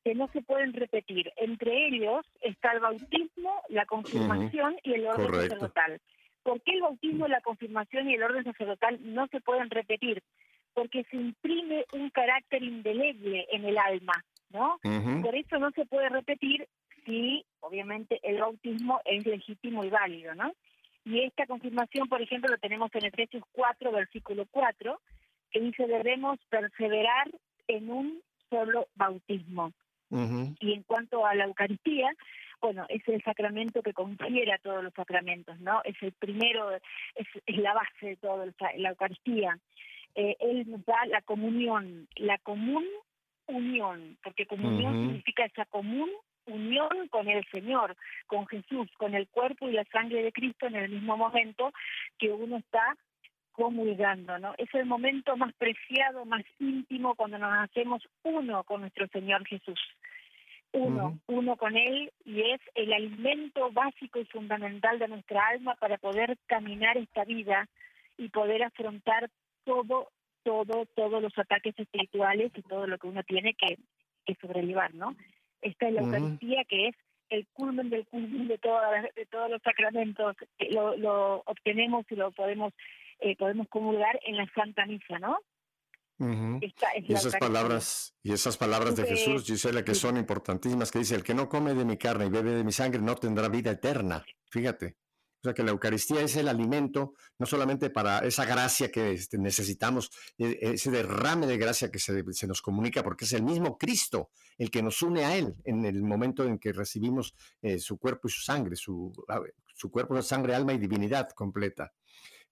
[0.04, 1.32] que no se pueden repetir.
[1.38, 6.02] Entre ellos está el bautismo, la confirmación y el orden sacerdotal.
[6.42, 10.24] ¿Por qué el bautismo, la confirmación y el orden sacerdotal no se pueden repetir?
[10.74, 14.80] Porque se imprime un carácter indeleble en el alma, ¿no?
[15.22, 16.68] Por eso no se puede repetir
[17.06, 20.54] si, obviamente, el bautismo es legítimo y válido, ¿no?
[21.10, 25.02] Y esta confirmación, por ejemplo, lo tenemos en Efesios 4, versículo 4,
[25.50, 27.32] que dice debemos perseverar
[27.68, 29.74] en un solo bautismo.
[30.12, 32.12] Y en cuanto a la Eucaristía,
[32.62, 35.82] bueno, es el sacramento que confiere a todos los sacramentos, ¿no?
[35.84, 36.72] Es el primero,
[37.16, 38.46] es, la base de todo,
[38.78, 39.58] la Eucaristía.
[40.14, 42.86] Eh, él nos da la comunión, la común
[43.48, 46.10] unión, porque comunión significa esa común
[46.50, 47.96] unión con el Señor,
[48.28, 51.72] con Jesús, con el cuerpo y la sangre de Cristo en el mismo momento
[52.18, 52.98] que uno está
[53.60, 54.54] comulgando, ¿no?
[54.58, 59.80] Es el momento más preciado, más íntimo cuando nos hacemos uno con nuestro Señor Jesús.
[60.72, 65.98] Uno, uno con Él y es el alimento básico y fundamental de nuestra alma para
[65.98, 67.68] poder caminar esta vida
[68.18, 69.30] y poder afrontar
[69.66, 70.10] todo,
[70.44, 73.78] todo, todos los ataques espirituales y todo lo que uno tiene que,
[74.26, 75.16] que sobrellevar, ¿no?
[75.62, 76.96] Esta es la Eucaristía que es
[77.30, 80.36] el culmen del culmen de, todas, de todos los sacramentos,
[80.72, 82.74] lo, lo obtenemos y lo podemos
[83.20, 85.38] eh, podemos comulgar en la Santa Misa, ¿no?
[86.22, 91.24] y esas palabras y esas palabras de Jesús, Gisela, que son importantísimas, que dice, el
[91.24, 94.26] que no come de mi carne y bebe de mi sangre no tendrá vida eterna.
[94.50, 94.98] Fíjate.
[95.42, 99.38] O sea que la Eucaristía es el alimento, no solamente para esa gracia que este,
[99.38, 104.32] necesitamos, e, ese derrame de gracia que se, nos comunica, porque es el mismo Cristo
[104.60, 108.28] el que nos une a Él en el momento en que recibimos eh, su cuerpo
[108.28, 109.12] y su sangre, su,
[109.74, 111.92] su cuerpo, sangre, alma y divinidad completa.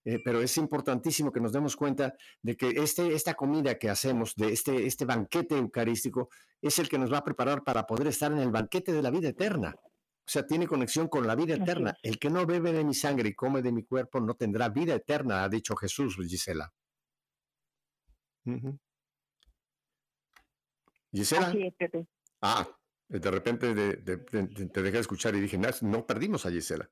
[0.04, 4.34] Eh, pero es importantísimo que nos demos cuenta de que este, esta comida que hacemos,
[4.36, 6.30] de este, este banquete eucarístico,
[6.62, 9.10] es el que nos va a preparar para poder estar en el banquete de la
[9.10, 9.74] vida eterna.
[9.76, 11.94] O sea, tiene conexión con la vida eterna.
[12.02, 14.94] El que no bebe de mi sangre y come de mi cuerpo no tendrá vida
[14.94, 16.72] eterna, ha dicho Jesús, Gisela.
[21.12, 21.52] Gisela.
[22.40, 22.68] Ah,
[23.08, 26.88] de repente te dejé de escuchar y dije, no, perdimos a Gisela.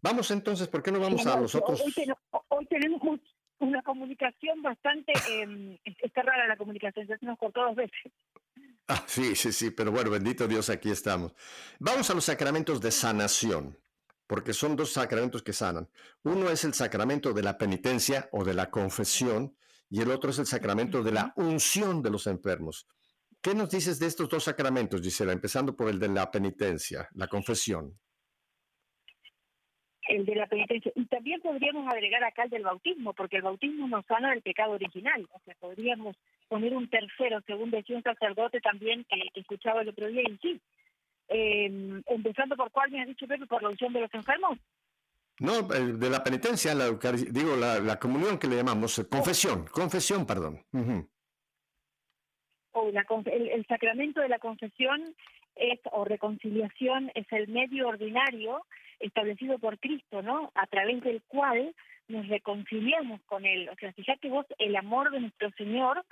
[0.00, 1.82] Vamos entonces, ¿por qué no vamos a los otros?
[2.48, 3.00] Hoy, tenemos
[3.58, 8.12] una comunicación bastante, eh, está rara la comunicación, ya se nos cortó dos veces.
[8.86, 11.32] Ah, sí, sí, sí, pero bueno, bendito Dios, aquí estamos.
[11.78, 13.78] Vamos a los sacramentos de sanación,
[14.26, 15.88] porque son dos sacramentos que sanan.
[16.22, 19.56] Uno es el sacramento de la penitencia o de la confesión,
[19.88, 22.86] y el otro es el sacramento de la unción de los enfermos.
[23.44, 25.34] ¿Qué nos dices de estos dos sacramentos, Gisela?
[25.34, 27.94] Empezando por el de la penitencia, la confesión
[30.08, 30.92] el de la penitencia.
[30.94, 34.72] Y también podríamos agregar acá el del bautismo, porque el bautismo nos sana del pecado
[34.72, 35.26] original.
[35.30, 36.16] O sea, podríamos
[36.48, 40.60] poner un tercero, según decía un sacerdote también que, escuchaba el otro día, y sí.
[41.28, 44.58] Eh, empezando por cuál me has dicho, Pepe, por la unción de los enfermos.
[45.40, 46.90] No, de la penitencia, la,
[47.30, 50.62] digo, la, comunión que le llamamos, eh, confesión, confesión, perdón.
[52.74, 55.02] O la, el, el, sacramento de la confesión
[55.56, 58.66] es, o reconciliación es el medio ordinario
[58.98, 60.50] establecido por Cristo, ¿no?
[60.54, 61.74] A través del cual
[62.08, 63.68] nos reconciliamos con Él.
[63.68, 66.04] O sea, fíjate vos el amor de nuestro Señor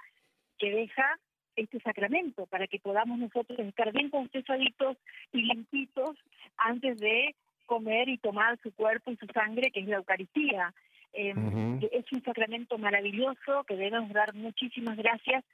[0.59, 1.19] que deja
[1.57, 4.97] este sacramento para que podamos nosotros estar bien confesaditos
[5.33, 6.17] y limpitos
[6.57, 7.35] antes de
[7.67, 10.73] comer y tomar su cuerpo y su sangre, que es la Eucaristía.
[11.13, 15.45] Em, es un sacramento maravilloso que debemos dar muchísimas gracias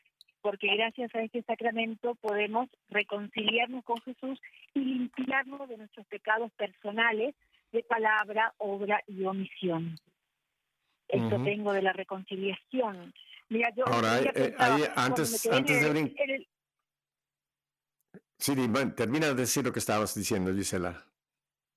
[0.40, 4.40] porque gracias a este sacramento podemos reconciliarnos con Jesús
[4.74, 7.34] y limpiarnos de nuestros pecados personales
[7.72, 9.98] de palabra, obra y omisión.
[11.08, 13.14] Esto tengo de la reconciliación.
[13.48, 14.54] Mira, yo Ahora, eh,
[14.94, 16.26] antes, antes de brincar...
[18.38, 18.54] Sí,
[18.94, 21.04] termina de decir lo que estabas diciendo, Gisela.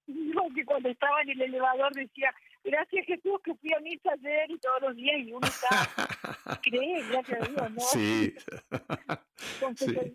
[0.08, 2.34] No, que cuando estaba en el elevador decía,
[2.64, 5.90] gracias Jesús que fui a misa ayer y todos los días y uno está,
[6.64, 7.82] cree, gracias a Dios, ¿no?
[7.82, 8.34] Sí.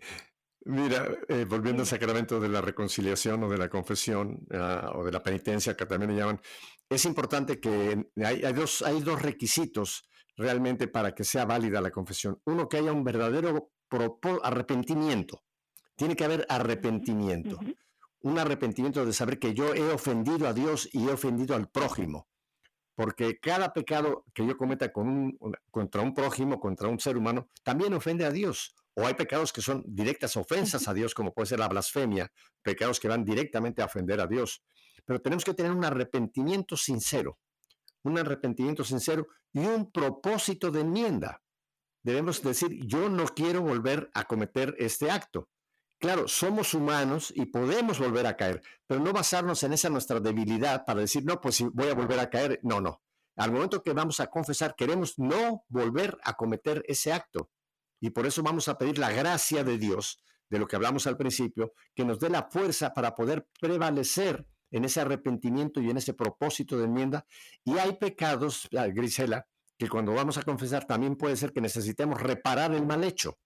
[0.65, 5.13] Mira, eh, volviendo al sacramento de la reconciliación o de la confesión ah, o de
[5.13, 6.41] la penitencia, que también le llaman,
[6.89, 12.41] es importante que hay, dos, hay dos requisitos realmente para que sea válida la confesión.
[12.45, 13.71] Uno, que haya un verdadero
[14.43, 15.43] arrepentimiento.
[15.95, 17.59] Tiene que haber arrepentimiento.
[18.21, 22.27] Un arrepentimiento de saber que yo he ofendido a Dios y he ofendido al prójimo
[22.97, 25.37] porque cada pecado que yo cometa con
[25.69, 28.73] contra un prójimo, contra un ser humano, también ofende a Dios.
[28.95, 32.31] O hay pecados que son directas ofensas a Dios, como puede ser la blasfemia,
[32.63, 34.63] pecados que van directamente a ofender a Dios.
[35.05, 37.37] Pero tenemos que tener un arrepentimiento sincero,
[38.01, 41.43] un arrepentimiento sincero y un propósito de enmienda.
[42.01, 45.49] Debemos decir, yo no quiero volver a cometer este acto.
[45.99, 50.85] Claro, somos humanos y podemos volver a caer, pero no basarnos en esa nuestra debilidad
[50.85, 52.59] para decir, no, pues si voy a volver a caer.
[52.61, 53.01] No, no.
[53.35, 57.49] Al momento que vamos a confesar, queremos no volver a cometer ese acto.
[57.99, 61.17] Y por eso vamos a pedir la gracia de Dios, de lo que hablamos al
[61.17, 66.13] principio, que nos dé la fuerza para poder prevalecer en ese arrepentimiento y en ese
[66.13, 67.25] propósito de enmienda.
[67.63, 69.47] Y hay pecados, ah, Grisela,
[69.79, 73.39] que cuando vamos a confesar también puede ser que necesitemos reparar el mal hecho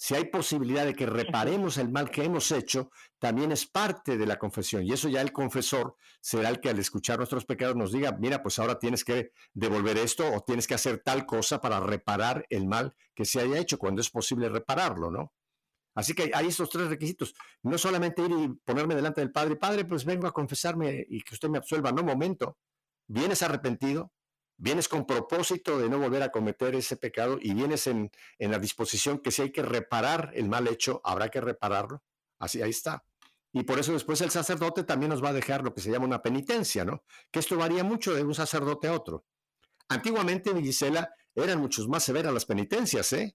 [0.00, 4.26] si hay posibilidad de que reparemos el mal que hemos hecho, también es parte de
[4.26, 4.84] la confesión.
[4.84, 8.40] Y eso ya el confesor será el que al escuchar nuestros pecados nos diga, mira,
[8.40, 12.68] pues ahora tienes que devolver esto o tienes que hacer tal cosa para reparar el
[12.68, 15.32] mal que se haya hecho, cuando es posible repararlo, ¿no?
[15.96, 17.34] Así que hay estos tres requisitos.
[17.64, 21.34] No solamente ir y ponerme delante del Padre, Padre, pues vengo a confesarme y que
[21.34, 21.90] usted me absuelva.
[21.90, 22.56] No, momento.
[23.08, 24.12] Vienes arrepentido,
[24.58, 28.58] vienes con propósito de no volver a cometer ese pecado y vienes en, en la
[28.58, 32.02] disposición que si hay que reparar el mal hecho, habrá que repararlo.
[32.38, 33.04] Así ahí está.
[33.52, 36.04] Y por eso después el sacerdote también nos va a dejar lo que se llama
[36.04, 37.02] una penitencia, ¿no?
[37.30, 39.24] Que esto varía mucho de un sacerdote a otro.
[39.88, 43.34] Antiguamente, Gisela, eran muchos más severas las penitencias, ¿eh?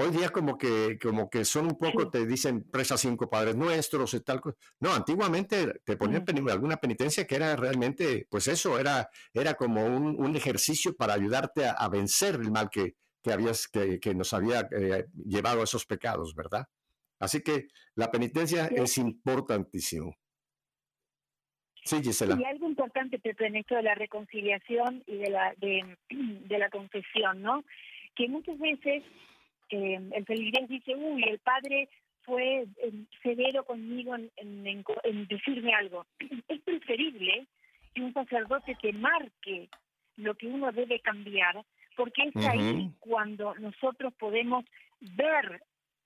[0.00, 4.14] Hoy día como que, como que son un poco, te dicen presa cinco padres nuestros
[4.14, 4.40] y tal.
[4.78, 10.36] No, antiguamente te ponían alguna penitencia que era realmente, pues eso, era, era como un,
[10.36, 15.06] ejercicio para ayudarte a, vencer el mal que, que, habías, que, que nos había eh,
[15.26, 16.68] llevado a esos pecados, ¿verdad?
[17.18, 20.16] Así que la penitencia es importantísimo.
[21.84, 22.36] Sí, Gisela.
[22.38, 26.70] Y algo importante, Pepe, en esto de la reconciliación y de la, de, de la
[26.70, 27.64] confesión, ¿no?
[28.14, 29.02] Que muchas veces
[29.70, 31.88] eh, el feligrés dice, uy, el padre
[32.22, 32.92] fue eh,
[33.22, 36.06] severo conmigo en, en, decirme algo.
[36.48, 37.46] Es preferible
[37.94, 39.68] que un sacerdote te marque
[40.16, 41.64] lo que uno debe cambiar,
[41.96, 44.64] porque es ahí cuando nosotros podemos
[45.00, 45.62] ver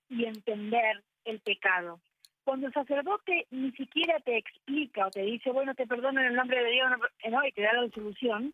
[0.09, 1.99] y entender el pecado.
[2.43, 6.35] Cuando el sacerdote ni siquiera te explica o te dice, bueno, te perdono en el
[6.35, 6.91] nombre de Dios,
[7.31, 8.53] no, y te da la solución,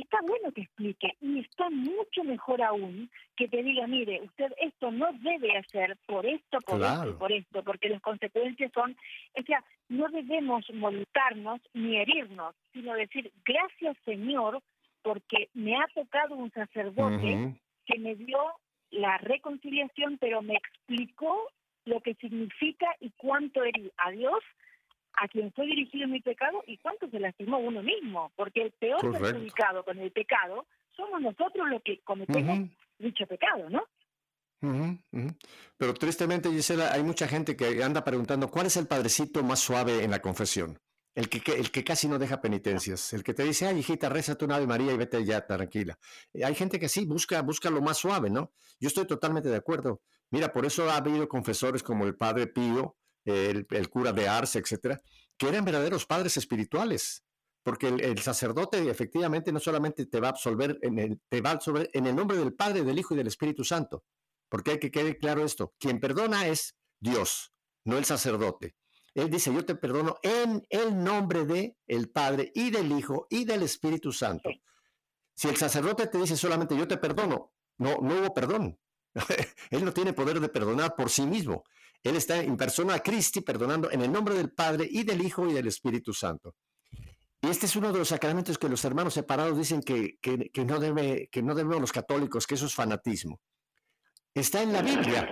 [0.00, 4.90] está bueno que explique y está mucho mejor aún que te diga, mire, usted esto
[4.90, 8.96] no debe hacer por esto, por esto por esto, porque las consecuencias son,
[9.38, 14.60] o sea, no debemos molestarnos ni herirnos, sino decir, gracias Señor,
[15.02, 17.54] porque me ha tocado un sacerdote
[17.86, 18.38] que me dio
[18.90, 21.50] la reconciliación, pero me explicó
[21.84, 24.42] lo que significa y cuánto herir a Dios
[25.16, 29.00] a quien fue dirigido mi pecado y cuánto se lastimó uno mismo, porque el peor
[29.18, 33.82] perjudicado con el pecado somos nosotros los que cometemos dicho pecado, ¿no?
[35.76, 40.02] Pero tristemente, Gisela, hay mucha gente que anda preguntando cuál es el padrecito más suave
[40.02, 40.78] en la confesión.
[41.14, 44.34] El que, el que casi no deja penitencias, el que te dice, ay, hijita, reza
[44.36, 45.96] tu Ave María y vete ya, tranquila.
[46.44, 48.50] Hay gente que sí, busca, busca lo más suave, ¿no?
[48.80, 50.00] Yo estoy totalmente de acuerdo.
[50.30, 55.00] Mira, por eso ha habido confesores como el Padre Pío, el, cura de Ars, etcétera,
[55.36, 57.24] que eran verdaderos padres espirituales.
[57.62, 61.54] Porque el, sacerdote efectivamente no solamente te va a absolver en el, te va a
[61.54, 64.04] absolver en el nombre del Padre, del Hijo y del Espíritu Santo.
[64.50, 65.72] Porque hay que quede claro esto.
[65.78, 67.52] Quien perdona es Dios,
[67.84, 68.76] no el sacerdote.
[69.14, 73.44] Él dice, yo te perdono en el nombre de el Padre y del Hijo y
[73.44, 74.50] del Espíritu Santo.
[75.34, 78.78] Si el sacerdote te dice solamente yo te perdono, no, no hubo perdón.
[79.70, 81.64] Él no tiene poder de perdonar por sí mismo.
[82.04, 85.54] Él está en persona Cristi perdonando en el nombre del Padre y del Hijo y
[85.54, 86.54] del Espíritu Santo.
[87.40, 90.18] Y este es uno de los sacramentos que los hermanos separados dicen que,
[90.66, 93.40] no, debe, que no debemos los católicos, que eso es fanatismo.
[94.34, 95.28] Está en la Biblia.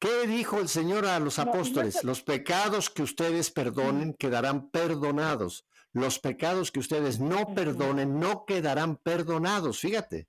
[0.00, 2.02] ¿Qué dijo el Señor a los apóstoles?
[2.02, 5.64] Los pecados que ustedes perdonen quedarán perdonados.
[5.92, 9.78] Los pecados que ustedes no perdonen no quedarán perdonados.
[9.78, 10.28] Fíjate.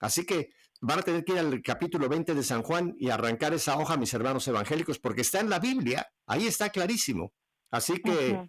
[0.00, 0.50] Así que
[0.80, 3.96] van a tener que ir al capítulo 20 de San Juan y arrancar esa hoja,
[3.96, 7.32] mis hermanos evangélicos, porque está en la Biblia, ahí está clarísimo.
[7.70, 8.48] Así que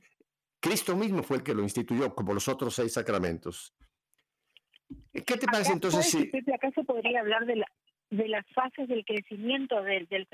[0.59, 3.73] Cristo mismo fue el que lo instituyó, como los otros seis sacramentos.
[5.13, 6.31] ¿Qué te parece entonces si...
[6.53, 7.67] ¿Acaso podría hablar de, la,
[8.09, 10.27] de las fases del crecimiento del, del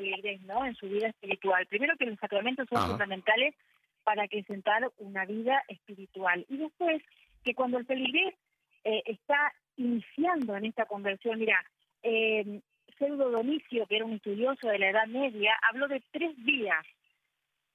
[0.45, 0.65] ¿no?
[0.65, 1.65] En su vida espiritual.
[1.67, 3.55] Primero que los sacramentos son fundamentales
[4.03, 6.45] para acrecentar una vida espiritual.
[6.49, 7.01] Y después
[7.43, 8.35] que cuando el feligrés
[8.83, 11.63] eh, está iniciando en esta conversión, mira,
[12.03, 12.61] eh,
[12.97, 16.85] Pseudo Donicio, que era un estudioso de la Edad Media, habló de tres vías.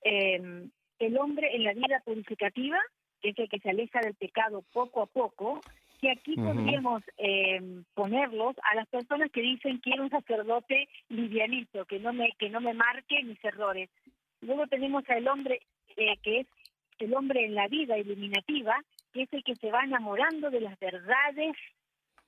[0.04, 0.68] Eh,
[0.98, 2.78] el hombre en la vida purificativa,
[3.20, 5.60] que es el que se aleja del pecado poco a poco,
[6.00, 7.60] que aquí podríamos eh,
[7.94, 12.60] ponerlos a las personas que dicen quiero un sacerdote livianito, que no me que no
[12.60, 13.88] me marque mis errores.
[14.40, 15.60] Luego tenemos al hombre
[15.96, 16.46] eh, que es
[16.98, 20.78] el hombre en la vida iluminativa, que es el que se va enamorando de las
[20.80, 21.56] verdades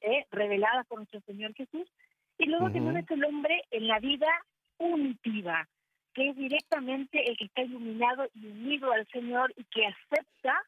[0.01, 0.27] ¿eh?
[0.31, 1.89] reveladas por nuestro Señor Jesús.
[2.39, 4.29] Y luego tenemos el hombre en la vida
[4.79, 5.69] unitiva,
[6.13, 10.63] que es directamente el que está iluminado y unido al Señor y que acepta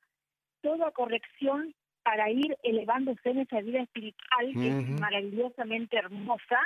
[0.60, 6.60] toda corrección para ir elevándose en esa vida espiritual que es maravillosamente hermosa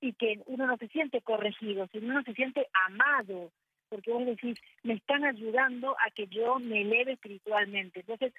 [0.00, 3.52] y que uno no se siente corregido, sino uno se siente amado,
[3.88, 8.00] porque vos decís, me están ayudando a que yo me eleve espiritualmente.
[8.00, 8.34] Entonces,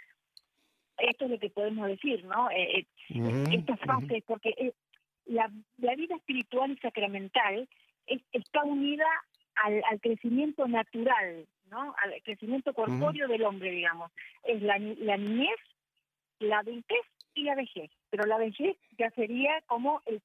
[0.98, 2.50] esto es lo que podemos decir, ¿no?
[2.52, 4.74] Eh, eh Estas fases, porque eh,
[5.26, 7.68] la, la, vida espiritual y sacramental
[8.32, 9.06] está unida
[9.56, 11.93] al, al, crecimiento natural, ¿no?
[12.02, 14.12] Al crecimiento corpóreo del hombre, digamos.
[14.43, 15.60] Es la, la niñez,
[16.39, 17.91] la adultez y la vejez.
[18.10, 20.22] Pero la vejez ya sería como el,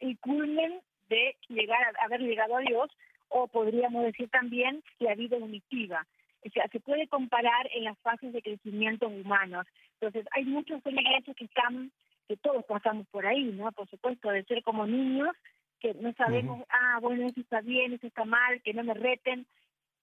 [0.00, 2.90] el culmen de llegar a haber llegado a Dios,
[3.28, 6.06] o podríamos decir también la vida unitiva.
[6.46, 9.66] O sea, se puede comparar en las fases de crecimiento humanos,
[10.04, 11.90] Entonces, hay muchos feligreses que están,
[12.28, 13.72] que todos pasamos por ahí, ¿no?
[13.72, 15.34] Por supuesto, de ser como niños,
[15.80, 19.46] que no sabemos, ah, bueno, eso está bien, eso está mal, que no me reten.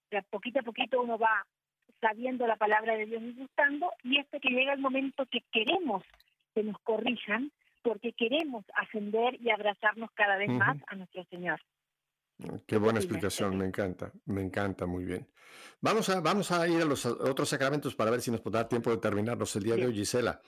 [0.08, 1.46] Pero poquito a poquito uno va
[2.00, 6.02] sabiendo la palabra de Dios y gustando, y hasta que llega el momento que queremos
[6.52, 11.60] que nos corrijan, porque queremos ascender y abrazarnos cada vez más a nuestro Señor.
[12.66, 15.28] Qué buena explicación, me encanta, me encanta, muy bien.
[15.80, 18.68] Vamos a, vamos a ir a los otros sacramentos para ver si nos podrá dar
[18.68, 20.40] tiempo de terminarlos el día de hoy, Gisela.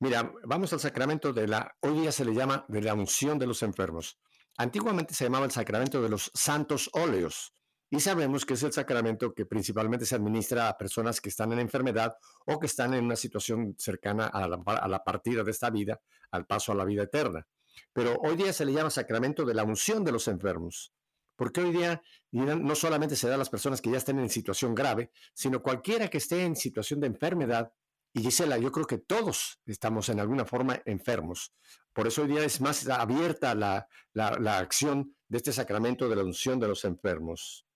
[0.00, 3.46] Mira, vamos al sacramento de la, hoy día se le llama de la unción de
[3.46, 4.18] los enfermos.
[4.56, 7.54] Antiguamente se llamaba el sacramento de los santos óleos
[7.88, 11.58] y sabemos que es el sacramento que principalmente se administra a personas que están en
[11.58, 15.70] enfermedad o que están en una situación cercana a la, a la partida de esta
[15.70, 16.00] vida,
[16.30, 17.46] al paso a la vida eterna.
[17.92, 20.92] Pero hoy día se le llama sacramento de la unción de los enfermos.
[21.36, 24.74] Porque hoy día no solamente se da a las personas que ya estén en situación
[24.74, 27.72] grave, sino cualquiera que esté en situación de enfermedad.
[28.14, 31.54] Y Gisela, yo creo que todos estamos en alguna forma enfermos.
[31.92, 36.24] Por eso hoy día es más abierta la, la, acción de este sacramento de la
[36.24, 37.66] unción de los enfermos.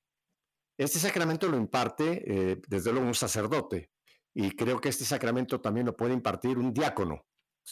[0.78, 3.90] Este sacramento lo imparte, eh, desde luego, un sacerdote.
[4.34, 7.24] Y creo que este sacramento también lo puede impartir un diácono.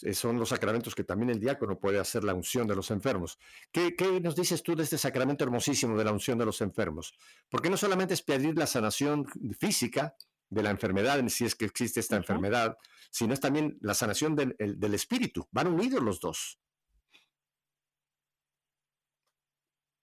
[0.02, 3.38] Eh, son los sacramentos que también el diácono puede hacer la unción de los enfermos.
[3.70, 7.14] ¿Qué, nos dices tú de este sacramento hermosísimo de la unción de los enfermos?
[7.48, 9.26] Porque no solamente es pedir la sanación
[9.58, 10.16] física
[10.50, 12.76] de la enfermedad, si es que existe esta enfermedad,
[13.10, 15.46] sino es también la sanación del, del espíritu.
[15.52, 16.58] Van unidos los dos.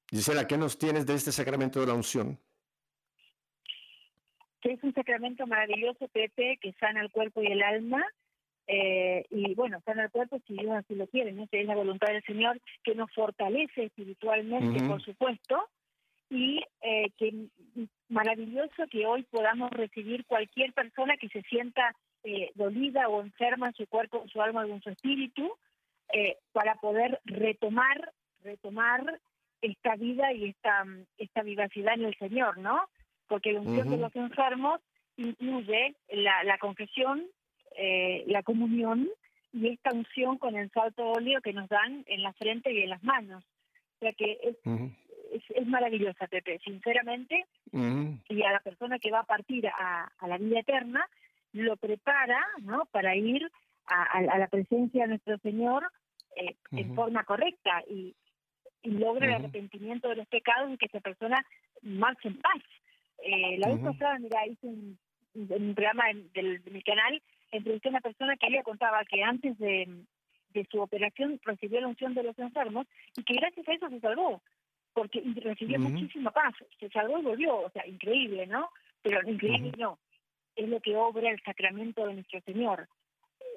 [0.10, 2.40] Gisela, ¿qué nos tienes de este sacramento de la unción?
[4.62, 8.04] Que es un sacramento maravilloso, Pepe, que sana el cuerpo y el alma
[8.68, 11.48] eh, y bueno, está en el cuerpo si Dios así lo quiere, ¿no?
[11.52, 15.68] es la voluntad del Señor que nos fortalece espiritualmente, por supuesto,
[16.30, 17.48] y eh, que
[18.08, 21.94] maravilloso que hoy podamos recibir cualquier persona que se sienta
[22.24, 25.52] eh, dolida o enferma en su cuerpo, en su alma o en su espíritu,
[26.52, 28.12] para poder retomar,
[28.44, 29.22] retomar
[29.62, 30.86] esta vida y esta,
[31.18, 32.82] esta vivacidad en el Señor, ¿no?
[33.28, 34.82] Porque la unción de los enfermos
[35.16, 37.26] incluye la, la confesión,
[37.78, 39.10] eh, la comunión
[39.54, 42.90] y esta unción con el salto óleo que nos dan en la frente y en
[42.90, 43.44] las manos.
[43.44, 44.58] O sea que es,
[45.56, 47.46] es, maravillosa, Pepe, sinceramente.
[48.30, 51.08] Y a la persona que va a partir a, la vida eterna,
[51.54, 52.86] lo prepara ¿no?
[52.92, 53.50] para ir
[53.86, 55.84] a, la presencia de nuestro Señor
[56.36, 58.16] eh, en forma correcta y,
[58.84, 61.46] y logra el arrepentimiento de los pecados y que esa persona
[61.82, 62.62] marche en paz.
[63.24, 64.98] Eh, la vez pasada, mira, hice un,
[65.34, 69.58] un programa del, de mi canal entrevisté a una persona que ella contaba que antes
[69.58, 70.06] de,
[70.70, 74.42] su operación recibió la unción de los enfermos y que gracias a eso se salvó,
[74.94, 78.70] porque recibió muchísima paz, se salvó y volvió, o sea, increíble, ¿no?
[79.02, 79.98] Pero increíble no,
[80.56, 82.88] es lo que obra el sacramento de nuestro Señor,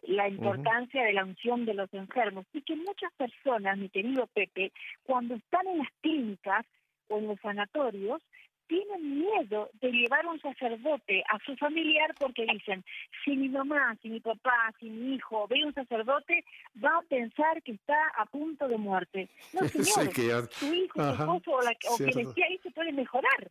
[0.03, 4.73] la importancia de la unción de los enfermos y que muchas personas, mi querido Pepe,
[5.03, 6.67] cuando están en las clínicas
[7.09, 8.23] o en los sanatorios,
[8.67, 12.85] tienen miedo de llevar un sacerdote a su familiar porque dicen,
[13.25, 16.45] si mi mamá, si mi papá, si mi hijo ve un sacerdote,
[16.83, 19.29] va a pensar que está a punto de muerte.
[19.53, 23.51] No, señor, tu hijo, tu esposo o, la, o quien esté ahí se puede mejorar.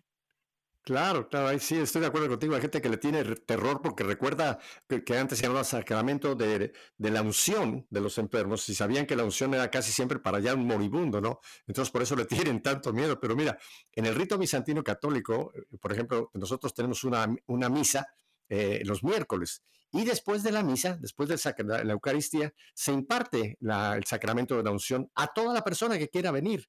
[0.86, 2.56] Claro, claro, sí estoy de acuerdo contigo.
[2.56, 7.10] Hay gente que le tiene terror porque recuerda que, antes se llamaba sacramento de, de,
[7.10, 10.54] la unción de los enfermos y sabían que la unción era casi siempre para allá
[10.54, 11.40] un moribundo, ¿no?
[11.68, 13.18] Entonces por eso le tienen tanto miedo.
[13.18, 13.58] Pero mira,
[13.94, 18.06] en el rito bizantino católico, eh, por ejemplo, nosotros tenemos una, una misa
[18.50, 19.64] eh, los miércoles
[19.94, 21.38] y después de la misa, después de
[21.86, 26.32] la Eucaristía, se imparte el sacramento de la unción a toda la persona que quiera
[26.32, 26.68] venir.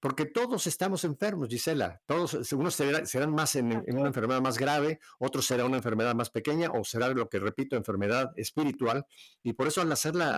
[0.00, 2.00] Porque todos estamos enfermos, Gisela.
[2.06, 6.70] Todos, unos serán más en, una enfermedad más grave, otros será una enfermedad más pequeña
[6.70, 9.06] o será lo que repito, enfermedad espiritual.
[9.42, 10.36] Y por eso al hacer la,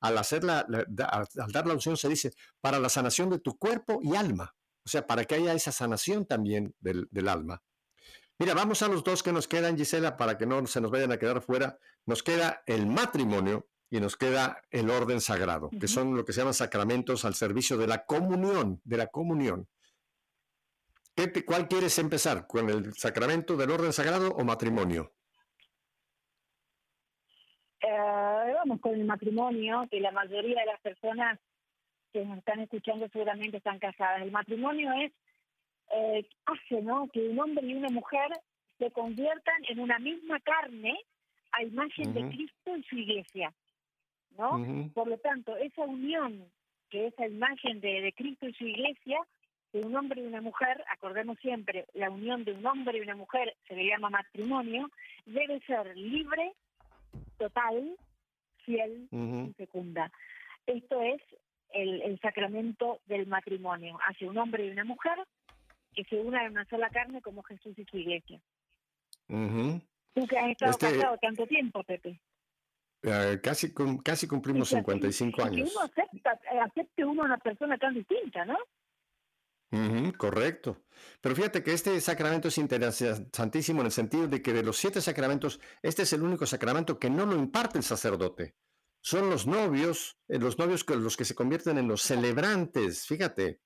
[0.00, 4.16] al hacer al dar la unción se dice para la sanación de tu cuerpo y
[4.16, 4.54] alma.
[4.86, 7.62] O sea, para que haya esa sanación también del, del alma.
[8.38, 11.12] Mira, vamos a los dos que nos quedan, Gisela, para que no se nos vayan
[11.12, 11.78] a quedar fuera.
[12.04, 16.40] Nos queda el matrimonio y nos queda el orden sagrado, que son lo que se
[16.40, 19.68] llaman sacramentos al servicio de la comunión, de la comunión.
[21.46, 22.48] ¿Cuál quieres empezar?
[22.48, 25.12] ¿Con el sacramento del orden sagrado o matrimonio?
[27.82, 31.38] Eh, vamos con el matrimonio, que la mayoría de las personas
[32.12, 34.22] que nos están escuchando seguramente están casadas.
[34.22, 35.12] El matrimonio es,
[35.92, 37.08] eh, hace ¿no?
[37.12, 38.32] que un hombre y una mujer
[38.76, 40.98] se conviertan en una misma carne
[41.52, 43.54] a imagen de Cristo y su iglesia.
[44.38, 44.90] ¿No?
[44.94, 46.44] Por lo tanto, esa unión,
[46.90, 49.18] que esa imagen de, de Cristo y su iglesia,
[49.72, 53.16] de un hombre y una mujer, acordemos siempre, la unión de un hombre y una
[53.16, 54.88] mujer se le llama matrimonio,
[55.26, 56.52] debe ser libre,
[57.38, 57.96] total,
[58.64, 60.12] fiel y fecunda.
[60.66, 61.20] Esto es
[61.70, 65.18] el, el, sacramento del matrimonio hacia un hombre y una mujer
[65.92, 68.40] que se unan en una sola carne como Jesús y su iglesia.
[69.28, 72.20] Tú que has estado este casado tanto tiempo, Pepe.
[73.06, 75.70] Eh, casi, casi cumplimos 55 años.
[75.70, 78.56] Que uno acepta, eh, acepte uno a una persona tan distinta, ¿no?
[80.16, 80.84] correcto.
[81.20, 85.00] Pero fíjate que este sacramento es interesantísimo en el sentido de que de los siete
[85.00, 88.54] sacramentos, este es el único sacramento que no lo imparte el sacerdote.
[89.00, 93.60] Son los novios, eh, los novios que, los que se convierten en los celebrantes, fíjate,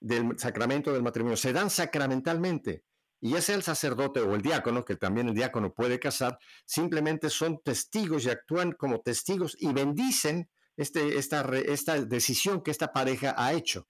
[0.00, 1.36] del sacramento del matrimonio.
[1.36, 2.84] Se dan sacramentalmente.
[3.24, 7.30] Y ya sea el sacerdote o el diácono, que también el diácono puede casar, simplemente
[7.30, 13.34] son testigos y actúan como testigos y bendicen este, esta, esta decisión que esta pareja
[13.38, 13.88] ha hecho.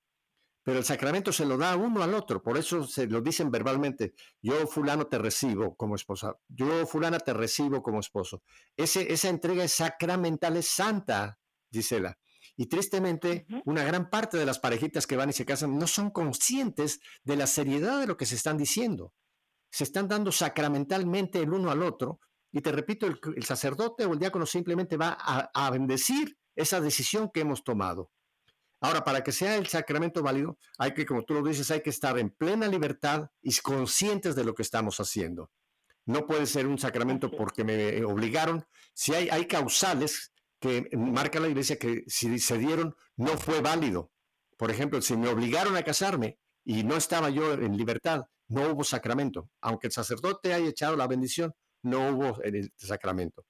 [0.62, 4.14] Pero el sacramento se lo da uno al otro, por eso se lo dicen verbalmente,
[4.40, 8.44] yo fulano te recibo como esposa, yo fulana te recibo como esposo.
[8.76, 11.40] Ese, esa entrega es sacramental, es santa,
[11.72, 12.16] Gisela.
[12.56, 16.10] Y tristemente, una gran parte de las parejitas que van y se casan no son
[16.10, 19.12] conscientes de la seriedad de lo que se están diciendo
[19.74, 22.20] se están dando sacramentalmente el uno al otro.
[22.52, 27.40] Y te repito, el, sacerdote o el diácono simplemente va a, bendecir esa decisión que
[27.40, 28.12] hemos tomado.
[28.80, 31.90] Ahora, para que sea el sacramento válido, hay que, como tú lo dices, hay que
[31.90, 35.50] estar en plena libertad y conscientes de lo que estamos haciendo.
[36.06, 38.64] No puede ser un sacramento porque me obligaron.
[38.92, 44.12] Si hay, hay causales que marca la iglesia que si se dieron no fue válido.
[44.56, 48.84] Por ejemplo, si me obligaron a casarme y no estaba yo en libertad, no hubo
[48.84, 49.50] sacramento.
[49.60, 53.44] Aunque el sacerdote haya echado la bendición, no hubo el sacramento.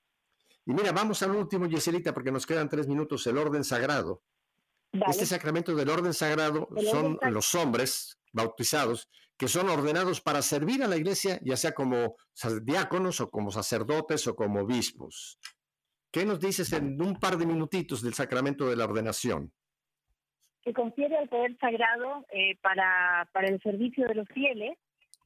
[0.67, 4.23] Y mira, vamos al último, Yeselita, porque nos quedan tres minutos, el orden sagrado.
[5.09, 10.89] Este sacramento del orden sagrado son los hombres bautizados que son ordenados para servir a
[10.89, 12.17] la iglesia, ya sea como
[12.63, 15.39] diáconos o como sacerdotes o como obispos.
[16.13, 19.53] ¿Qué nos dices en un par de minutitos del sacramento de la ordenación?
[20.63, 24.79] Que confiere el poder sagrado eh, para, para el servicio de los fieles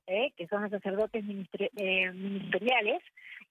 [0.08, 0.32] ¿eh?
[0.36, 1.24] que son los sacerdotes
[1.76, 3.02] eh, ministeriales,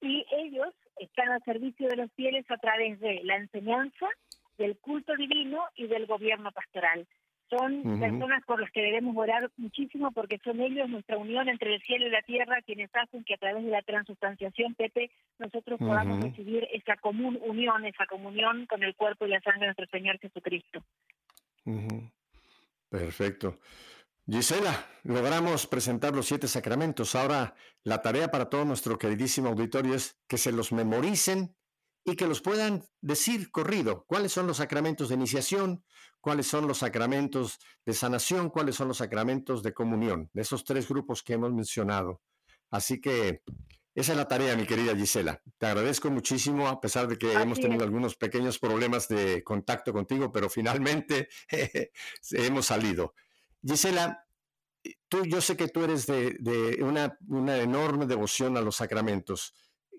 [0.02, 4.08] y ellos están al servicio de los fieles a través de la enseñanza,
[4.58, 7.08] del culto divino y del gobierno pastoral.
[7.50, 11.82] Son personas por las que debemos orar muchísimo porque son ellos nuestra unión entre el
[11.82, 16.22] cielo y la tierra quienes hacen que a través de la transustanciación, Pepe, nosotros podamos
[16.22, 20.20] recibir esa común unión, esa comunión con el cuerpo y la sangre de nuestro Señor
[20.20, 20.84] Jesucristo.
[22.90, 23.60] Perfecto.
[24.30, 27.16] Gisela, logramos presentar los siete sacramentos.
[27.16, 31.56] Ahora la tarea para todo nuestro queridísimo auditorio es que se los memoricen
[32.04, 34.04] y que los puedan decir corrido.
[34.06, 35.86] ¿Cuáles son los sacramentos de iniciación?
[36.20, 38.50] ¿Cuáles son los sacramentos de sanación?
[38.50, 40.30] ¿Cuáles son los sacramentos de comunión?
[40.34, 42.22] De esos tres grupos que hemos mencionado.
[42.70, 43.44] Así que
[43.96, 45.42] esa es la tarea, mi querida Gisela.
[45.58, 50.34] Te agradezco muchísimo, a pesar de que hemos tenido algunos pequeños problemas de contacto contigo,
[50.34, 51.30] pero finalmente
[52.32, 53.14] hemos salido.
[53.68, 54.26] Gisela,
[55.10, 57.18] tú, yo sé que tú eres de, una,
[57.58, 59.54] enorme devoción a los sacramentos.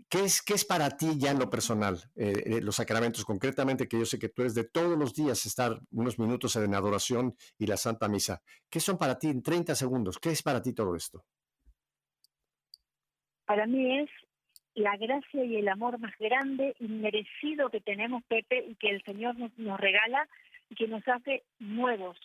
[0.08, 3.86] ¿Qué es, qué es para ti ya en lo personal, eh, eh, los sacramentos concretamente,
[3.86, 7.34] que yo sé que tú eres de todos los días estar unos minutos en adoración
[7.58, 8.40] y la Santa Misa?
[8.70, 10.18] ¿Qué son para ti en 30 segundos?
[10.18, 11.26] ¿Qué es para ti todo esto?
[13.44, 14.10] Para mí es
[14.74, 19.02] la gracia y el amor más grande y merecido que tenemos, Pepe, y que el
[19.02, 20.26] Señor nos regala
[20.70, 22.16] y que nos hace nuevos,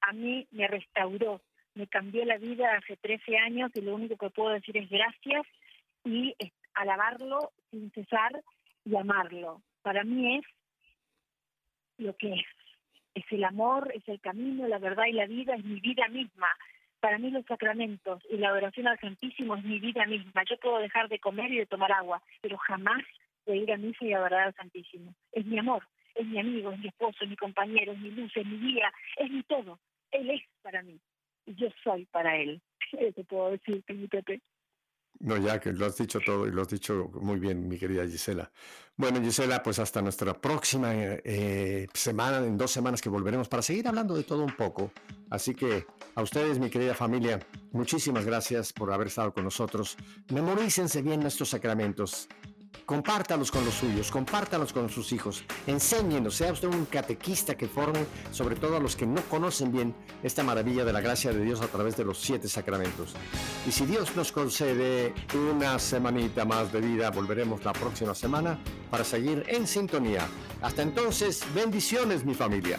[0.00, 1.40] a mí me restauró,
[1.74, 5.46] me cambió la vida hace 13 años y lo único que puedo decir es gracias
[6.04, 6.34] y
[6.74, 8.42] alabarlo sin cesar
[8.84, 9.62] y amarlo.
[9.82, 10.44] Para mí es
[11.98, 12.46] lo que es.
[13.14, 16.48] Es el amor, es el camino, la verdad y la vida, es mi vida misma.
[17.00, 20.44] Para mí los sacramentos y la adoración al Santísimo es mi vida misma.
[20.48, 23.02] Yo puedo dejar de comer y de tomar agua, pero jamás
[23.46, 25.14] de ir a misa y adorar al Santísimo.
[25.32, 25.82] Es mi amor,
[26.14, 28.92] es mi amigo, es mi esposo, es mi compañero, es mi luz, es mi guía,
[29.16, 29.78] es mi todo.
[30.10, 30.98] Él es para mí
[31.46, 32.60] y yo soy para Él.
[32.92, 34.40] Eso puedo decir, mi Pepe.
[35.18, 38.06] No, ya que lo has dicho todo y lo has dicho muy bien, mi querida
[38.06, 38.50] Gisela.
[38.96, 43.86] Bueno, Gisela, pues hasta nuestra próxima eh, semana, en dos semanas que volveremos para seguir
[43.86, 44.92] hablando de todo un poco.
[45.28, 45.84] Así que
[46.14, 47.38] a ustedes, mi querida familia,
[47.72, 49.98] muchísimas gracias por haber estado con nosotros.
[50.32, 52.26] Memorícense bien nuestros sacramentos
[52.86, 58.04] compártalos con los suyos, compártalos con sus hijos, enséñenos, sea usted un catequista que forme,
[58.32, 61.60] sobre todo a los que no conocen bien esta maravilla de la gracia de Dios
[61.60, 63.14] a través de los siete sacramentos.
[63.66, 65.14] Y si Dios nos concede
[65.52, 68.58] una semanita más de vida, volveremos la próxima semana
[68.90, 70.26] para seguir en sintonía.
[70.60, 72.78] Hasta entonces, bendiciones mi familia.